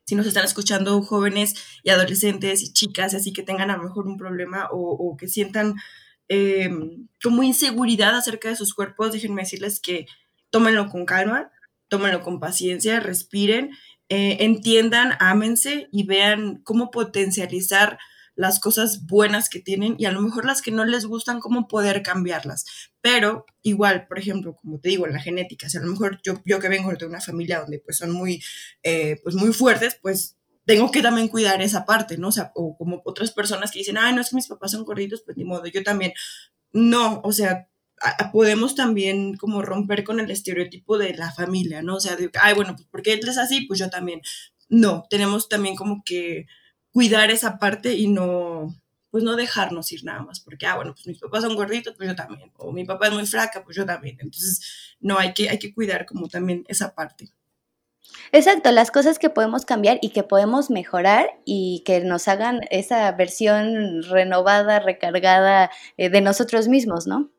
si 0.07 0.15
nos 0.15 0.25
están 0.25 0.45
escuchando 0.45 1.01
jóvenes 1.01 1.55
y 1.83 1.89
adolescentes 1.89 2.63
y 2.63 2.71
chicas, 2.71 3.13
así 3.13 3.33
que 3.33 3.43
tengan 3.43 3.69
a 3.69 3.77
lo 3.77 3.83
mejor 3.83 4.07
un 4.07 4.17
problema 4.17 4.69
o, 4.71 5.17
que 5.17 5.27
sientan 5.27 5.75
eh, 6.29 6.69
como 7.21 7.43
inseguridad 7.43 8.15
acerca 8.15 8.47
de 8.47 8.55
sus 8.55 8.73
cuerpos, 8.73 9.11
déjenme 9.11 9.41
decirles 9.41 9.81
que 9.81 10.05
tómenlo 10.49 10.87
con 10.89 11.05
calma, 11.05 11.51
tómenlo 11.89 12.21
con 12.21 12.39
paciencia, 12.39 13.01
respiren, 13.01 13.71
eh, 14.07 14.37
entiendan, 14.39 15.13
ámense 15.19 15.89
y 15.91 16.05
vean 16.05 16.61
cómo 16.63 16.89
potencializar 16.89 17.99
las 18.38 18.60
cosas 18.60 19.08
buenas 19.08 19.50
que 19.50 19.60
tienen 19.60 19.95
y 19.97 20.06
a 20.06 20.12
lo 20.12 20.21
mejor 20.21 20.45
las 20.45 20.62
que 20.62 20.71
no 20.71 20.86
les 20.86 21.06
gustan, 21.06 21.39
cómo 21.39 21.67
poder 21.67 22.04
cambiarlas. 22.04 22.65
Pero 23.02 23.45
igual, 23.63 24.08
por 24.08 24.19
ejemplo, 24.19 24.56
como 24.56 24.80
te 24.80 24.89
digo, 24.89 25.08
en 25.08 25.13
la 25.13 25.19
genética, 25.19 25.67
si 25.69 25.78
a 25.78 25.82
lo 25.82 25.88
mejor 25.88 26.19
yo, 26.23 26.39
yo 26.45 26.60
que 26.60 26.69
vengo 26.69 26.93
de 26.93 27.08
una 27.08 27.19
familia 27.19 27.62
donde 27.62 27.80
pues 27.80 27.97
son 27.97 28.12
muy, 28.12 28.41
eh, 28.84 29.19
pues 29.23 29.34
muy 29.36 29.52
fuertes, 29.54 29.97
pues 30.02 30.38
tengo 30.65 30.91
que 30.91 31.02
también 31.02 31.30
cuidar 31.30 31.62
esa 31.63 31.84
parte, 31.86 32.17
¿no? 32.19 32.28
O 32.28 32.32
sea, 32.32 32.52
o 32.54 32.78
como 32.78 33.02
otras 33.06 33.32
personas 33.32 33.71
que 33.71 33.80
dicen, 33.80 33.97
ay, 33.97 34.13
no 34.13 34.21
es 34.21 34.30
que 34.30 34.36
mis 34.36 34.47
papás 34.47 34.71
son 34.71 34.86
gorditos, 34.86 35.23
pues 35.26 35.36
ni 35.36 35.43
modo, 35.43 35.65
yo 35.65 35.82
también. 35.84 36.13
No, 36.71 37.21
o 37.23 37.32
sea, 37.32 37.69
podemos 38.32 38.76
también 38.76 39.36
como 39.38 39.63
romper 39.63 40.04
con 40.04 40.19
el 40.19 40.30
estereotipo 40.30 41.00
de 41.00 41.15
la 41.15 41.32
familia, 41.32 41.82
¿no? 41.82 41.95
O 41.95 42.00
sea, 42.00 42.15
de, 42.15 42.30
ay, 42.39 42.54
bueno, 42.54 42.76
pues 42.76 42.88
porque 42.91 43.13
él 43.13 43.28
es 43.28 43.39
así, 43.39 43.62
pues 43.62 43.80
yo 43.80 43.89
también. 43.89 44.21
No, 44.69 45.06
tenemos 45.10 45.50
también 45.50 45.76
como 45.76 46.04
que 46.06 46.45
cuidar 46.97 47.29
esa 47.29 47.60
parte 47.60 47.93
y 47.93 48.07
no, 48.07 48.75
pues 49.12 49.23
no 49.23 49.36
dejarnos 49.36 49.91
ir 49.91 50.03
nada 50.03 50.23
más, 50.23 50.39
porque, 50.39 50.65
ah, 50.65 50.77
bueno, 50.77 50.95
pues 50.95 51.05
mis 51.05 51.19
papás 51.19 51.43
son 51.43 51.55
gorditos, 51.55 51.93
pues 51.95 52.10
yo 52.10 52.15
también, 52.15 52.51
o 52.57 52.71
mi 52.71 52.86
papá 52.86 53.05
es 53.05 53.13
muy 53.13 53.27
flaca, 53.27 53.63
pues 53.63 53.77
yo 53.77 53.86
también. 53.86 54.17
Entonces, 54.19 54.95
no, 54.99 55.19
hay 55.19 55.31
que, 55.36 55.47
hay 55.47 55.60
que 55.60 55.75
cuidar 55.75 56.07
como 56.07 56.27
también 56.27 56.65
esa 56.67 56.95
parte. 56.95 57.29
Exacto, 58.31 58.71
las 58.71 58.89
cosas 58.89 59.19
que 59.19 59.29
podemos 59.29 59.63
cambiar 59.63 59.99
y 60.01 60.10
que 60.10 60.23
podemos 60.23 60.71
mejorar 60.71 61.29
y 61.45 61.83
que 61.86 61.99
nos 61.99 62.27
hagan 62.27 62.62
esa 62.71 63.12
versión 63.12 64.01
renovada, 64.01 64.79
recargada 64.79 65.69
eh, 65.97 66.10
de 66.10 66.21
nosotros 66.21 66.67
mismos, 66.67 67.05
¿no? 67.05 67.29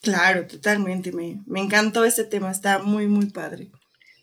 Claro, 0.00 0.46
totalmente. 0.46 1.12
Me, 1.12 1.42
me 1.44 1.60
encantó 1.60 2.06
este 2.06 2.24
tema, 2.24 2.50
está 2.50 2.78
muy, 2.78 3.06
muy 3.06 3.26
padre. 3.26 3.70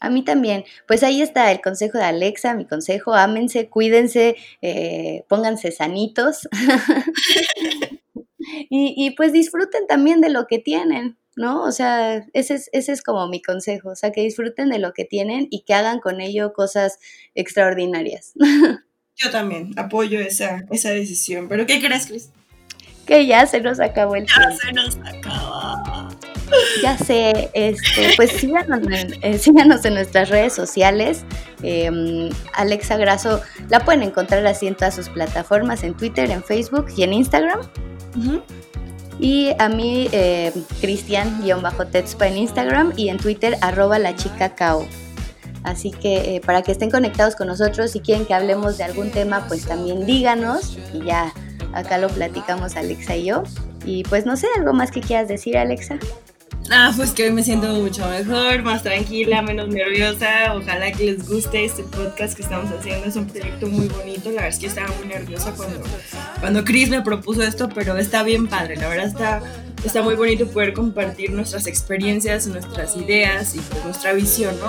A 0.02 0.10
mí 0.10 0.24
también. 0.24 0.66
Pues 0.88 1.04
ahí 1.04 1.22
está 1.22 1.52
el 1.52 1.62
consejo 1.62 2.00
de 2.00 2.06
Alexa, 2.06 2.56
mi 2.56 2.66
consejo, 2.66 3.14
ámense, 3.14 3.70
cuídense, 3.70 4.36
eh, 4.62 5.24
pónganse 5.30 5.72
sanitos 5.72 6.50
y, 8.70 8.96
y, 8.98 9.12
pues 9.12 9.32
disfruten 9.32 9.86
también 9.88 10.20
de 10.20 10.30
lo 10.30 10.48
que 10.48 10.58
tienen, 10.58 11.20
¿no? 11.36 11.62
O 11.62 11.72
sea, 11.72 12.26
ese 12.34 12.56
es, 12.56 12.70
ese 12.74 12.94
es 12.94 13.04
como 13.04 13.28
mi 13.28 13.44
consejo, 13.44 13.90
o 13.90 13.96
sea, 13.96 14.12
que 14.12 14.22
disfruten 14.22 14.70
de 14.70 14.80
lo 14.80 14.92
que 14.92 15.06
tienen 15.06 15.48
y 15.52 15.64
que 15.66 15.76
hagan 15.76 16.00
con 16.00 16.20
ello 16.20 16.52
cosas 16.52 16.98
extraordinarias. 17.36 18.34
Yo 19.16 19.30
también 19.30 19.78
apoyo 19.78 20.20
esa, 20.20 20.66
esa 20.72 20.90
decisión, 20.90 21.48
pero 21.48 21.68
¿qué 21.68 21.80
crees, 21.80 22.08
Cris? 22.08 22.32
Que 23.06 23.28
ya 23.28 23.46
se 23.46 23.62
nos 23.62 23.80
acabó 23.80 24.16
el 24.16 24.26
tiempo. 24.26 24.50
Ya 24.50 24.58
se 24.58 24.74
nos 24.74 24.98
acabó. 24.98 26.31
Ya 26.82 26.98
sé, 26.98 27.50
este, 27.54 28.14
pues 28.16 28.32
síganos 28.32 28.82
en, 28.82 29.16
eh, 29.22 29.38
síganos 29.38 29.86
en 29.86 29.94
nuestras 29.94 30.30
redes 30.30 30.54
sociales. 30.54 31.24
Em, 31.64 32.30
Alexa 32.54 32.98
Grasso 32.98 33.42
la 33.70 33.82
pueden 33.82 34.04
encontrar 34.04 34.46
así 34.48 34.68
en 34.68 34.76
todas 34.76 34.96
sus 34.96 35.10
plataformas, 35.10 35.84
en 35.84 35.94
Twitter, 35.94 36.30
en 36.32 36.44
Facebook 36.44 36.88
y 36.96 37.04
en 37.04 37.14
Instagram. 37.14 37.62
Y 39.20 39.52
a 39.60 39.70
mí, 39.70 40.10
eh, 40.12 40.52
Cristian-Tetspa 40.82 42.28
en 42.28 42.38
Instagram 42.38 42.94
y 42.98 43.10
en 43.10 43.18
Twitter, 43.18 43.58
arroba 43.62 44.00
la 44.00 44.16
chica 44.16 44.56
cao. 44.56 44.88
Así 45.64 45.92
que 45.92 46.36
eh, 46.36 46.42
para 46.42 46.64
que 46.64 46.72
estén 46.72 46.90
conectados 46.90 47.36
con 47.36 47.48
nosotros, 47.48 47.92
si 47.92 48.00
quieren 48.00 48.26
que 48.26 48.34
hablemos 48.34 48.78
de 48.80 48.84
algún 48.84 49.12
tema, 49.12 49.46
pues 49.48 49.66
también 49.66 50.08
díganos 50.08 50.78
y 50.92 51.06
ya 51.06 51.34
acá 51.74 52.00
lo 52.00 52.10
platicamos 52.10 52.76
Alexa 52.76 53.16
y 53.16 53.26
yo. 53.26 53.44
Y 53.86 54.04
pues 54.04 54.26
no 54.26 54.36
sé, 54.38 54.48
algo 54.58 54.74
más 54.74 54.92
que 54.92 55.02
quieras 55.02 55.28
decir, 55.28 55.58
Alexa. 55.58 56.00
Ah, 56.70 56.94
pues 56.96 57.12
que 57.12 57.24
hoy 57.24 57.32
me 57.32 57.44
siento 57.44 57.68
mucho 57.68 58.08
mejor, 58.08 58.62
más 58.64 58.84
tranquila, 58.84 59.42
menos 59.42 59.68
nerviosa. 59.68 60.54
Ojalá 60.56 60.92
que 60.92 61.06
les 61.06 61.28
guste 61.28 61.66
este 61.66 61.84
podcast 61.84 62.36
que 62.36 62.44
estamos 62.44 62.72
haciendo. 62.72 63.08
Es 63.08 63.16
un 63.16 63.28
proyecto 63.28 63.68
muy 63.68 63.88
bonito. 63.88 64.30
La 64.30 64.44
verdad 64.44 64.50
es 64.50 64.60
que 64.60 64.68
estaba 64.68 64.94
muy 64.96 65.08
nerviosa 65.08 65.54
cuando, 65.54 65.82
cuando 66.40 66.64
Chris 66.64 66.90
me 66.90 67.02
propuso 67.02 67.44
esto, 67.44 67.68
pero 67.74 67.98
está 67.98 68.24
bien 68.24 68.48
padre. 68.48 68.78
La 68.78 68.88
verdad 68.88 69.08
está, 69.08 69.42
está 69.84 70.02
muy 70.02 70.16
bonito 70.16 70.48
poder 70.48 70.74
compartir 70.74 71.32
nuestras 71.32 71.68
experiencias, 71.68 72.48
nuestras 72.48 72.96
ideas 72.96 73.56
y 73.56 73.60
pues, 73.60 73.84
nuestra 73.84 74.14
visión 74.14 74.56
¿no? 74.60 74.68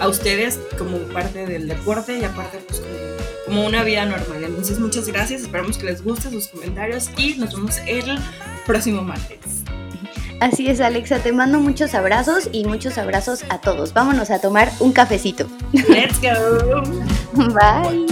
a, 0.00 0.08
ustedes 0.08 0.58
como 0.76 0.98
parte 1.12 1.46
del 1.46 1.68
deporte 1.68 2.18
y 2.18 2.24
aparte 2.24 2.58
pues 2.66 2.82
como 3.46 3.64
una 3.64 3.84
vida 3.84 4.04
normal. 4.06 4.42
Entonces 4.42 4.80
muchas 4.80 5.06
gracias, 5.06 5.42
esperamos 5.42 5.78
que 5.78 5.86
les 5.86 6.02
guste 6.02 6.30
sus 6.30 6.48
comentarios 6.48 7.10
y 7.16 7.34
nos 7.34 7.54
vemos 7.54 7.78
el 7.86 8.18
próximo 8.66 9.02
martes. 9.02 9.61
Así 10.42 10.66
es, 10.66 10.80
Alexa, 10.80 11.20
te 11.20 11.30
mando 11.30 11.60
muchos 11.60 11.94
abrazos 11.94 12.48
y 12.50 12.64
muchos 12.64 12.98
abrazos 12.98 13.44
a 13.48 13.60
todos. 13.60 13.92
Vámonos 13.92 14.32
a 14.32 14.40
tomar 14.40 14.72
un 14.80 14.92
cafecito. 14.92 15.46
Let's 15.72 16.20
go. 16.20 16.82
Bye. 17.54 18.06